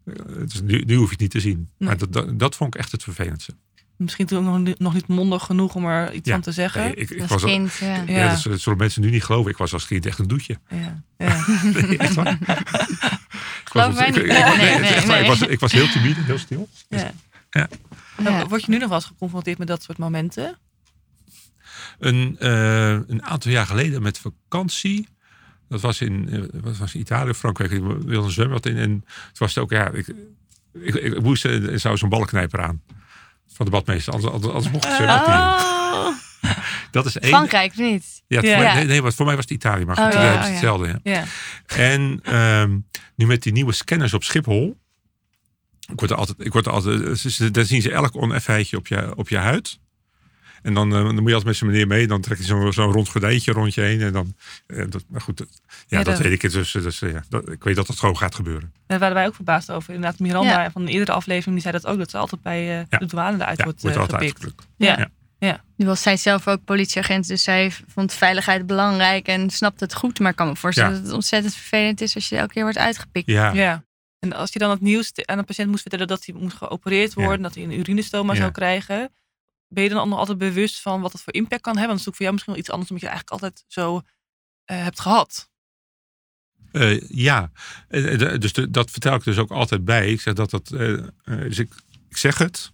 [0.06, 1.70] eh, nu, nu hoef je het niet te zien.
[1.78, 1.90] Nee.
[1.90, 3.54] Maar dat, dat, dat vond ik echt het vervelendste.
[3.98, 6.34] Misschien toen nog, niet- nog niet mondig genoeg om er iets Ja.
[6.34, 6.82] van te zeggen.
[6.82, 7.88] Nee, ik, ik Als was al- kind, ja.
[7.96, 8.04] Ja.
[8.06, 8.30] ja.
[8.30, 9.52] dat, zullen- zullen mensen nu niet geloven.
[9.52, 10.60] Ik was als kind echt een doetje.
[10.70, 11.02] Ja.
[11.18, 11.44] Ja.
[11.74, 12.38] Nee, echt waar.
[13.74, 14.24] Was, wij ik, niet.
[15.22, 16.70] ik- was, ik was heel timide, heel stil.
[16.90, 17.12] Ja.
[17.50, 17.68] Ja.
[18.18, 20.58] Nou, Word je nu nog wel eens geconfronteerd met dat soort momenten?
[22.00, 25.08] Een, eh, een aantal jaar geleden met vakantie.
[25.70, 27.72] Dat was in, eh, wat was in Italië, Frankrijk.
[27.72, 28.78] Ik wilde een zwembad in.
[28.78, 30.08] En het was ook, ja, ik,
[30.74, 32.82] ik, ik moest, eh, er zou zo'n ballenknijper aan.
[33.58, 34.14] Van de badmeester.
[34.14, 35.10] Anders, anders, anders mocht in.
[35.10, 36.08] Oh,
[36.92, 37.32] Dat is één.
[37.32, 38.24] Frankrijk of niet?
[38.28, 38.74] Ja, Ja.
[38.76, 39.86] voor- nee, voor mij was het Italië.
[39.86, 41.00] Maar goed, Oh, ja, ze oh, hetzelfde.
[41.04, 41.24] Ja.
[41.66, 42.78] En ehm,
[43.16, 44.78] nu met die nieuwe scanners op Schiphol.
[45.92, 48.78] Ik word er altijd, ik word er altijd, ze- ze- daar zien ze elk oneffenheidje
[48.78, 49.80] op je, op je huid.
[50.68, 52.08] En dan, eh, dan moet je altijd met meneer mee.
[52.08, 54.02] Dan trek je zo'n zo'n rond gordijntje rond je heen.
[54.02, 54.36] En dan,
[54.68, 56.52] eh, dat, maar goed, dat- ja, Ja, dat weet ik.
[56.52, 58.74] Dus, dus ja, dat, ik weet dat dat gewoon gaat gebeuren.
[58.88, 59.94] Daar waren wij ook verbaasd over.
[59.94, 60.72] Inderdaad, Miranda Ja.
[60.72, 61.98] van de eerdere aflevering die zei dat ook.
[61.98, 62.86] Dat ze altijd bij Ja.
[62.90, 64.68] de douane eruit Ja, wordt, wordt altijd gepikt.
[64.78, 65.10] Ja.
[65.40, 65.64] Ja.
[65.76, 70.20] Nu was zij zelf ook politieagent, dus zij vond veiligheid belangrijk en snapt het goed.
[70.20, 70.96] Maar ik kan me voorstellen Ja.
[70.98, 73.28] dat het ontzettend vervelend is als je elke keer wordt uitgepikt.
[73.28, 73.84] Ja, Ja.
[74.20, 77.14] En als je dan het nieuws aan een patiënt moest vertellen dat hij moest geopereerd
[77.16, 77.24] Ja.
[77.24, 78.40] worden, dat hij een urinestoma Ja.
[78.40, 79.10] zou krijgen,
[79.68, 81.96] ben je dan nog altijd bewust van wat het voor impact kan hebben?
[81.96, 84.02] Want dat is voor jou misschien wel iets anders, omdat je eigenlijk altijd zo
[84.66, 85.50] eh, hebt gehad.
[86.72, 87.52] Eh, ja.
[87.88, 90.12] Eh, dus de- dat vertel ik dus ook altijd bij.
[90.12, 90.68] Ik zeg dat dat.
[91.26, 91.74] dus ik,
[92.10, 92.72] ik zeg het,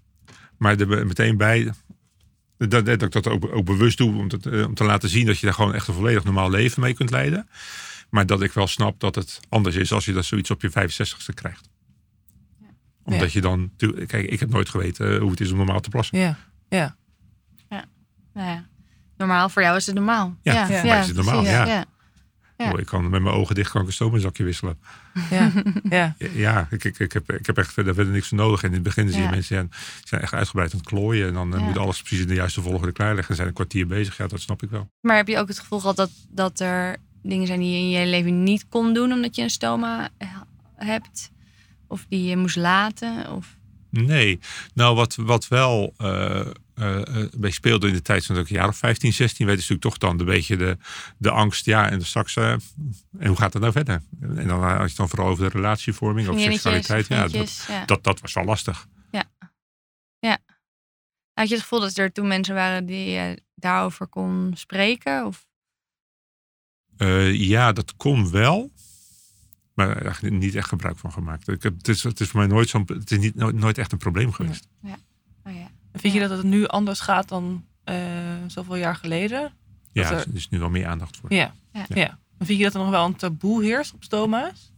[0.58, 1.72] maar er meteen bij.
[2.58, 5.39] Dat, dat ik dat ook, ook bewust doe om te, om te laten zien dat
[5.39, 7.50] je daar gewoon echt een volledig normaal leven mee kunt leiden.
[8.10, 10.70] Maar dat ik wel snap dat het anders is als je dat zoiets op je
[10.70, 11.70] 65ste krijgt.
[13.04, 13.72] Omdat je dan.
[14.08, 16.18] Kijk, ik heb nooit geweten hoe het is om normaal te plassen.
[16.20, 16.38] Ja.
[16.78, 16.96] Ja.
[18.34, 18.68] Nou ja,
[19.18, 20.36] normaal, voor jou is het normaal.
[20.42, 21.66] Ja, voor mij is het normaal, ja.
[21.66, 21.86] ja.
[22.58, 22.78] Ja.
[22.78, 24.80] Ik kan met mijn ogen dicht kan ik een stomazakje wisselen.
[25.30, 25.52] Ja.
[25.90, 26.16] ja.
[26.34, 28.62] Ja, ik, ik, ik, heb, ik heb echt verder, verder niks voor nodig.
[28.62, 29.30] En in het begin zie je Ja.
[29.30, 29.70] mensen zijn,
[30.04, 31.28] zijn echt uitgebreid aan het klooien.
[31.28, 31.58] En dan Ja.
[31.60, 33.30] moet alles precies in de juiste volgorde klaarleggen.
[33.30, 34.18] En zijn een kwartier bezig.
[34.18, 34.90] Ja, dat snap ik wel.
[35.02, 37.90] Maar heb je ook het gevoel gehad dat, dat er dingen zijn die je in
[37.90, 40.10] je leven niet kon doen omdat je een stoma
[40.76, 41.32] hebt?
[41.88, 43.32] Of die je moest laten?
[43.32, 43.58] Of...
[44.02, 44.39] Nee,
[44.74, 48.56] nou wat, wat wel eh eh, eh, bij speelde in de tijd van dat een
[48.56, 50.78] jaar of 15, 16 weet, is natuurlijk toch dan een beetje de,
[51.18, 51.66] de angst.
[51.66, 52.52] Ja, en straks, eh,
[53.20, 54.02] en hoe gaat het nou verder?
[54.22, 57.32] En dan eh, als je dan vooral over de relatievorming, over vriendinnetjes, seksualiteit.
[57.32, 57.86] Ja, dat, ja.
[57.86, 58.88] dat, dat was wel lastig.
[59.12, 59.26] Nou
[61.34, 65.26] Had je het gevoel dat er toen mensen waren die je daarover kon spreken?
[65.26, 65.46] Of?
[66.98, 68.72] Eh, ja, dat kon wel.
[69.74, 71.48] Maar eigenlijk niet echt gebruik van gemaakt.
[71.48, 73.92] Ik heb, het, is, het is voor mij nooit, zo'n, het is niet, nooit, echt
[73.92, 74.68] een probleem geweest.
[74.84, 74.90] Oh,
[75.54, 75.70] ja.
[75.94, 76.28] Vind je Ja.
[76.28, 77.96] dat het nu anders gaat dan eh,
[78.48, 79.52] zoveel jaar geleden?
[79.92, 81.34] Ja, er- er is nu wel meer aandacht voor.
[81.34, 81.54] Ja.
[81.74, 81.86] Ja.
[81.90, 82.20] ja.
[82.40, 84.72] Vind je dat er nog wel een taboe heerst op stoma's?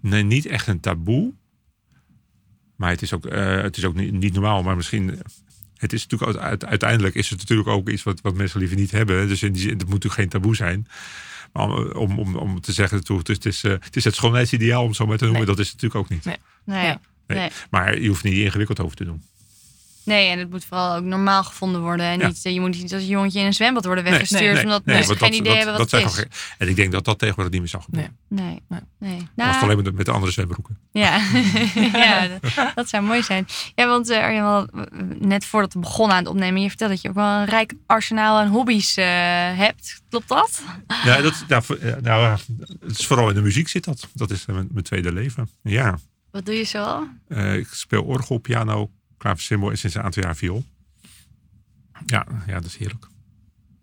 [0.00, 1.32] Nee, niet echt een taboe.
[2.76, 4.62] Maar het is ook, eh, het is ook niet, niet normaal.
[4.62, 5.18] Maar misschien.
[5.74, 9.28] Het is natuurlijk uiteindelijk is het natuurlijk ook iets wat, wat mensen liever niet hebben.
[9.28, 10.86] Dus in die zin, het moet natuurlijk geen taboe zijn.
[11.54, 14.94] Om, om, om, te zeggen, het is, het, is, eh, het is het schoonheidsideaal om
[14.94, 15.46] zo maar te noemen.
[15.46, 15.54] Nee.
[15.54, 16.38] Dat is het natuurlijk ook niet.
[16.64, 16.96] Nee.
[17.26, 17.50] Nee.
[17.70, 19.22] Maar je hoeft niet ingewikkeld over te doen.
[20.04, 22.06] Nee, en het moet vooral ook normaal gevonden worden.
[22.06, 22.26] En Ja.
[22.26, 24.62] niet, eh, je moet niet als een jongetje in een zwembad worden Nee, weggestuurd.
[24.62, 26.24] omdat nee, mensen geen idee hebben wat zijn het is.
[26.58, 28.16] En ik denk dat dat tegenwoordig niet meer zal gebeuren.
[28.28, 28.80] Nee, Nee.
[28.98, 29.16] nee.
[29.18, 30.78] Dat Nou, was alleen met, de- met de andere zwembroeken.
[30.92, 31.20] Ja,
[31.92, 33.46] ja dat, dat zou mooi zijn.
[33.74, 34.68] Ja, want eh, Arjen, wel,
[35.18, 37.74] net voordat we begonnen aan het opnemen, je vertelde dat je ook wel een rijk
[37.86, 39.04] arsenaal aan hobby's eh,
[39.56, 40.02] hebt.
[40.08, 40.62] Klopt dat?
[41.04, 41.64] Ja, dat, nou,
[42.02, 42.38] nou,
[42.80, 44.08] het is vooral in de muziek zit dat.
[44.14, 45.50] Dat is mijn, mijn tweede leven.
[45.62, 45.98] Ja,
[46.30, 47.08] Wat doe je zo?
[47.28, 50.64] Eh, ik speel orgel, piano, klaversymbol en sinds een aantal jaar viool.
[52.06, 53.06] Ja, ja, dat is heerlijk.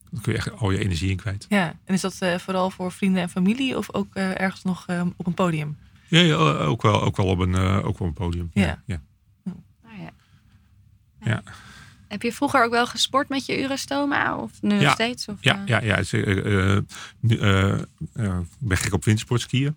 [0.10, 1.46] Dan kun je echt al je energie in kwijt.
[1.50, 1.74] Ja.
[1.86, 5.06] En is dat eh, vooral voor vrienden en familie of ook eh, ergens nog eh,
[5.16, 5.78] op een podium?
[6.08, 8.50] Ja, ja, ook, wel, ook, wel op een, eh, ook wel een podium.
[8.54, 8.84] Ja.
[8.86, 9.02] ja.
[9.46, 9.54] Oh,
[10.00, 10.12] ja.
[11.26, 11.44] Ja.
[12.08, 14.38] Heb je vroeger ook wel gesport met je urostoma?
[14.38, 14.94] Of nu nog Ja.
[14.94, 15.28] steeds?
[15.28, 15.96] Of, Ja, ja, ja.
[15.98, 17.80] is, eh, eh, eh,
[18.14, 19.76] eh, ik ben gek op wintersportskiën.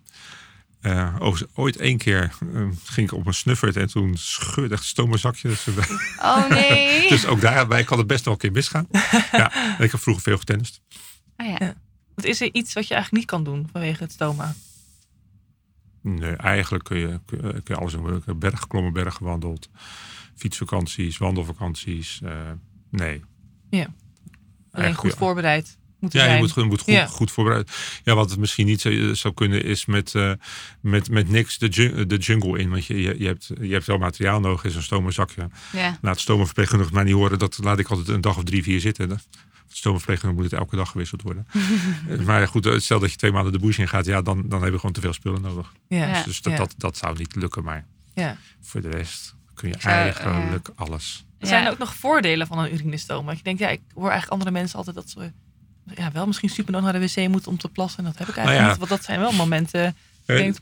[0.84, 1.16] Eh,
[1.54, 2.22] ooit één keer
[2.54, 5.48] eh, ging ik op een snuffert en toen scheurde echt stomazakje.
[5.48, 5.90] Dus, eh,
[6.22, 7.08] Oh nee.
[7.14, 8.86] dus ook daarbij kan het best wel een keer misgaan.
[9.32, 10.80] ja, en ik heb vroeger veel getennist.
[11.36, 11.58] Oh, ja.
[12.14, 14.54] Want is er iets wat je eigenlijk niet kan doen vanwege het stoma?
[16.00, 18.16] Nee, eigenlijk kun je, kun, je- kun je alles doen.
[18.16, 19.68] Ik heb berg geklommen, berg gewandeld.
[20.36, 22.20] Fietsvakanties, wandelvakanties.
[22.24, 22.30] eh,
[22.90, 23.22] nee.
[23.70, 23.88] Alleen
[24.70, 25.16] Eigenlijk, goed ja.
[25.16, 26.42] voorbereid moeten Ja, je zijn.
[26.42, 27.06] moet, goed- moet goed, Ja.
[27.06, 27.70] goed voorbereid.
[28.04, 30.32] Ja, wat het misschien niet zo- zou kunnen is met, eh,
[30.80, 32.70] met, met niks de, de jungle in.
[32.70, 35.48] Want je, je, je, hebt, je hebt wel materiaal nodig in zo'n stomazakje.
[35.72, 35.98] ja.
[36.00, 37.38] Laat stomenverpleegkundige mij niet horen.
[37.38, 39.08] Dat laat ik altijd een dag of drie, vier zitten.
[39.08, 39.16] De
[39.68, 41.46] stomenverpleegkundige moet het elke dag gewisseld worden.
[42.08, 44.04] Eh, maar goed, eh, stel dat je twee maanden de bush in gaat.
[44.06, 45.72] Ja, dan, dan hebben we gewoon te veel spullen nodig.
[45.88, 46.06] Ja.
[46.06, 46.22] Ja.
[46.22, 46.58] Dus dat, Ja.
[46.58, 47.64] dat, dat zou niet lukken.
[47.64, 48.36] Maar Ja.
[48.60, 51.24] voor de rest kun je Ik zou, eigenlijk alles.
[51.38, 53.28] Er zijn ook nog voordelen van een urinestoma.
[53.28, 55.32] Dat je denkt, ja, ik hoor eigenlijk andere mensen altijd dat ze
[55.94, 57.98] ja, wel misschien super nodig naar de wc moeten om te plassen.
[57.98, 58.68] En dat heb ik eigenlijk Nou ja.
[58.68, 58.88] niet.
[58.88, 59.96] Want dat zijn wel momenten.
[60.26, 60.60] denkt,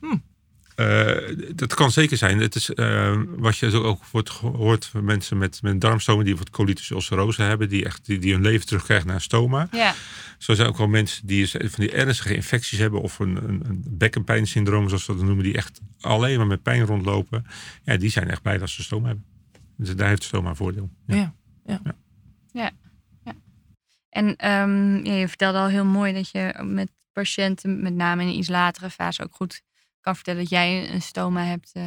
[0.74, 2.38] Eh, dat kan zeker zijn.
[2.38, 6.36] Het is eh, wat je zo ook wordt gehoord van mensen met, met darmstomen die
[6.36, 9.68] wat colitis ulcerose hebben, die echt die, die hun leven terugkrijgen naar een stoma.
[9.72, 9.94] ja.
[10.38, 13.84] Zo zijn ook wel mensen die van die ernstige infecties hebben of een, een, een
[13.88, 17.46] bekkenpijnsyndroom, zoals we dat noemen, die echt alleen maar met pijn rondlopen.
[17.82, 19.24] Ja, die zijn echt blij dat ze stoma hebben.
[19.76, 20.90] Dus daar heeft stoma een voordeel.
[21.06, 21.34] Ja.
[22.52, 22.72] ja.
[24.12, 28.34] En ehm, je vertelde al heel mooi dat je met patiënten, met name in een
[28.38, 29.62] iets latere fase, ook goed
[30.00, 31.70] kan vertellen dat jij een stoma hebt.
[31.72, 31.82] eh,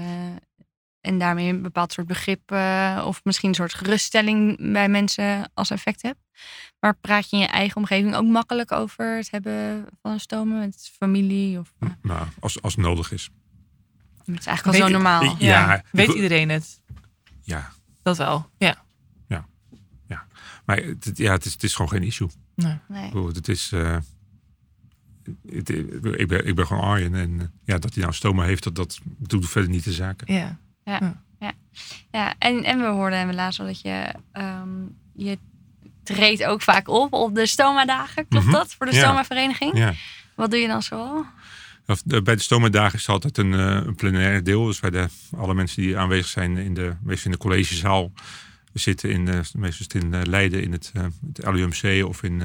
[1.02, 5.70] en daarmee een bepaald soort begrip eh, of misschien een soort geruststelling bij mensen als
[5.70, 6.20] effect hebt.
[6.80, 10.60] Maar praat je in je eigen omgeving ook makkelijk over het hebben van een stoma
[10.60, 11.60] met familie?
[11.60, 13.30] Of, eh, Nou, als, als nodig is.
[14.26, 15.24] het is eigenlijk al Weet zo normaal.
[15.24, 16.82] ja, Ja, weet iedereen het?
[17.42, 17.72] Ja,
[18.04, 18.50] Dat wel.
[18.58, 18.85] Ja.
[20.66, 22.28] Maar het, ja, het, is, het is gewoon geen issue.
[22.56, 22.78] Nee.
[22.88, 23.12] Nee.
[23.28, 23.72] Het is.
[23.72, 23.98] eh,
[25.50, 25.70] het-
[26.20, 27.16] ik, ben, ik ben gewoon Arjen.
[27.16, 30.34] En eh, ja, dat hij nou stoma heeft, dat, dat doet verder niet de zaken.
[30.34, 30.60] Ja.
[32.12, 34.70] Ja, en, en we hoorden en we lazen al dat je, ehm,
[35.14, 35.38] je
[36.04, 38.28] treedt ook vaak op op de stoma-dagen.
[38.28, 38.54] Klopt Mhm.
[38.56, 38.74] dat?
[38.74, 39.00] Voor de Ja.
[39.04, 39.78] stoma-vereniging?
[39.78, 39.94] Ja.
[40.36, 41.26] Wat doe je dan zoal?
[41.88, 44.66] Of, eh, Bij de stoma-dagen is altijd een, een plenair deel.
[44.66, 45.08] Dus bij de,
[45.38, 48.12] alle mensen die aanwezig zijn in de, in de collegezaal
[48.80, 49.10] zitten.
[49.10, 51.04] In, eh, meestal in eh, Leiden in het, eh,
[51.34, 52.42] het LUMC of in,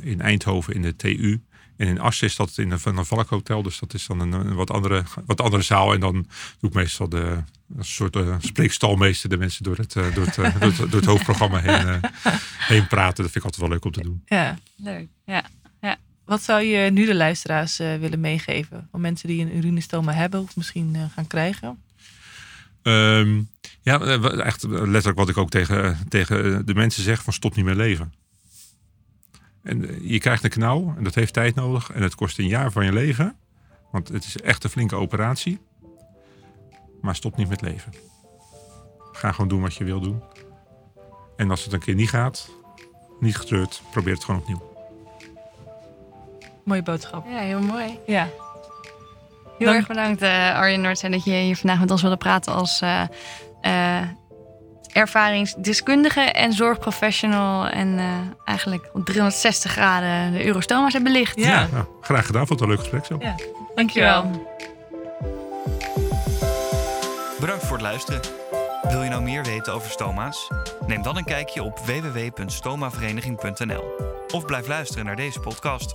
[0.00, 1.40] in Eindhoven in de TU.
[1.76, 3.62] En in Assen is dat in een Van der Valk Hotel.
[3.62, 5.92] Dus dat is dan een, een wat, andere, wat andere zaal.
[5.92, 6.12] En dan
[6.58, 7.42] doe ik meestal de,
[7.76, 11.58] een soort eh, spreekstalmeester de mensen door het, door het, door het, door het hoofdprogramma
[11.58, 12.00] heen,
[12.58, 13.22] heen praten.
[13.22, 14.22] Dat vind ik altijd wel leuk om te doen.
[14.26, 14.58] ja.
[14.76, 15.08] Leuk.
[15.24, 15.44] Ja.
[16.24, 18.88] Wat zou je nu de luisteraars willen meegeven?
[18.90, 21.82] Van mensen die een urinestoma hebben of misschien gaan krijgen?
[22.82, 23.40] Ehm,
[23.82, 27.64] ja, eh, echt letterlijk wat ik ook tegen, tegen de mensen zeg: van stop niet
[27.64, 28.12] met leven.
[29.62, 32.46] En eh, je krijgt een knauw en dat heeft tijd nodig en het kost een
[32.46, 33.36] jaar van je leven.
[33.90, 35.58] Want het is echt een flinke operatie.
[37.00, 37.92] Maar stop niet met leven.
[39.12, 40.22] Ga gewoon doen wat je wil doen.
[41.36, 42.50] En als het een keer niet gaat,
[43.20, 44.68] niet getreurd, probeer het gewoon opnieuw.
[46.64, 47.26] Mooie boodschap.
[47.28, 47.98] ja, heel mooi.
[48.06, 48.28] Ja.
[49.58, 52.52] Heel Dank- erg bedankt eh, Arjen Noordzee dat je hier vandaag met ons wilde praten
[52.54, 53.02] als eh,
[53.60, 54.00] eh,
[54.92, 57.66] ervaringsdeskundige en zorgprofessional.
[57.66, 58.06] En eh,
[58.44, 61.38] eigenlijk op 360 graden de Eurostoma's hebben belicht.
[61.38, 61.68] Ja.
[61.72, 63.16] Nou, graag gedaan, vond het een leuk gesprek zo.
[63.20, 63.34] Ja.
[63.74, 64.30] Dankjewel.
[67.40, 68.20] Bedankt voor het luisteren.
[68.82, 70.48] Wil je nou meer weten over stoma's?
[70.86, 73.84] Neem dan een kijkje op www.stomavereniging.nl
[74.32, 75.94] of blijf luisteren naar deze podcast.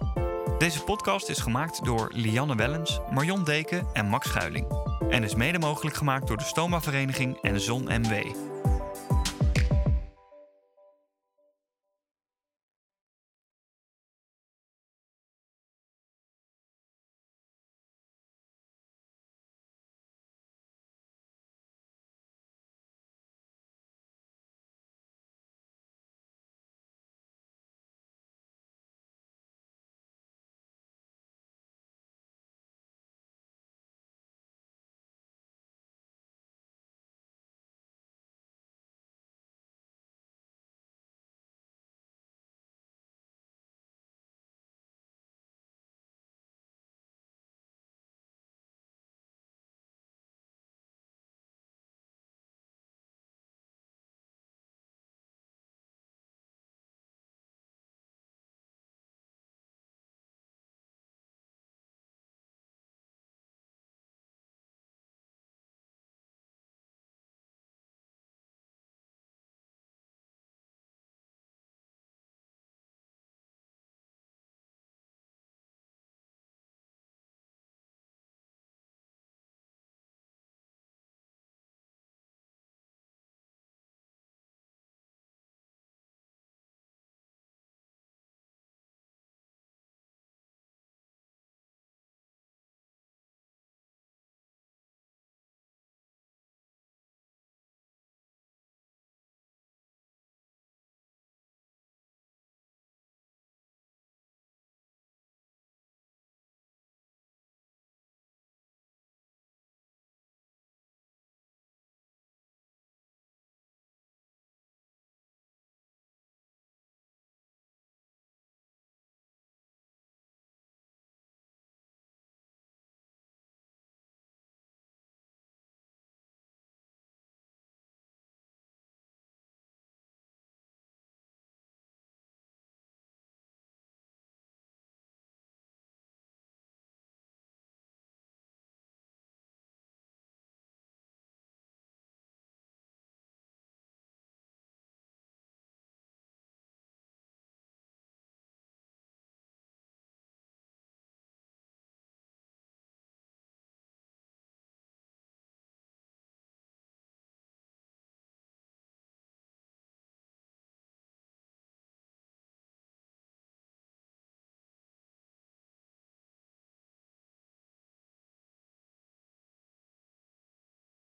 [0.57, 4.67] Deze podcast is gemaakt door Lianne Wellens, Marion Deken en Max Schuiling
[5.09, 8.13] en is mede mogelijk gemaakt door de Stoma Vereniging en Zon MW.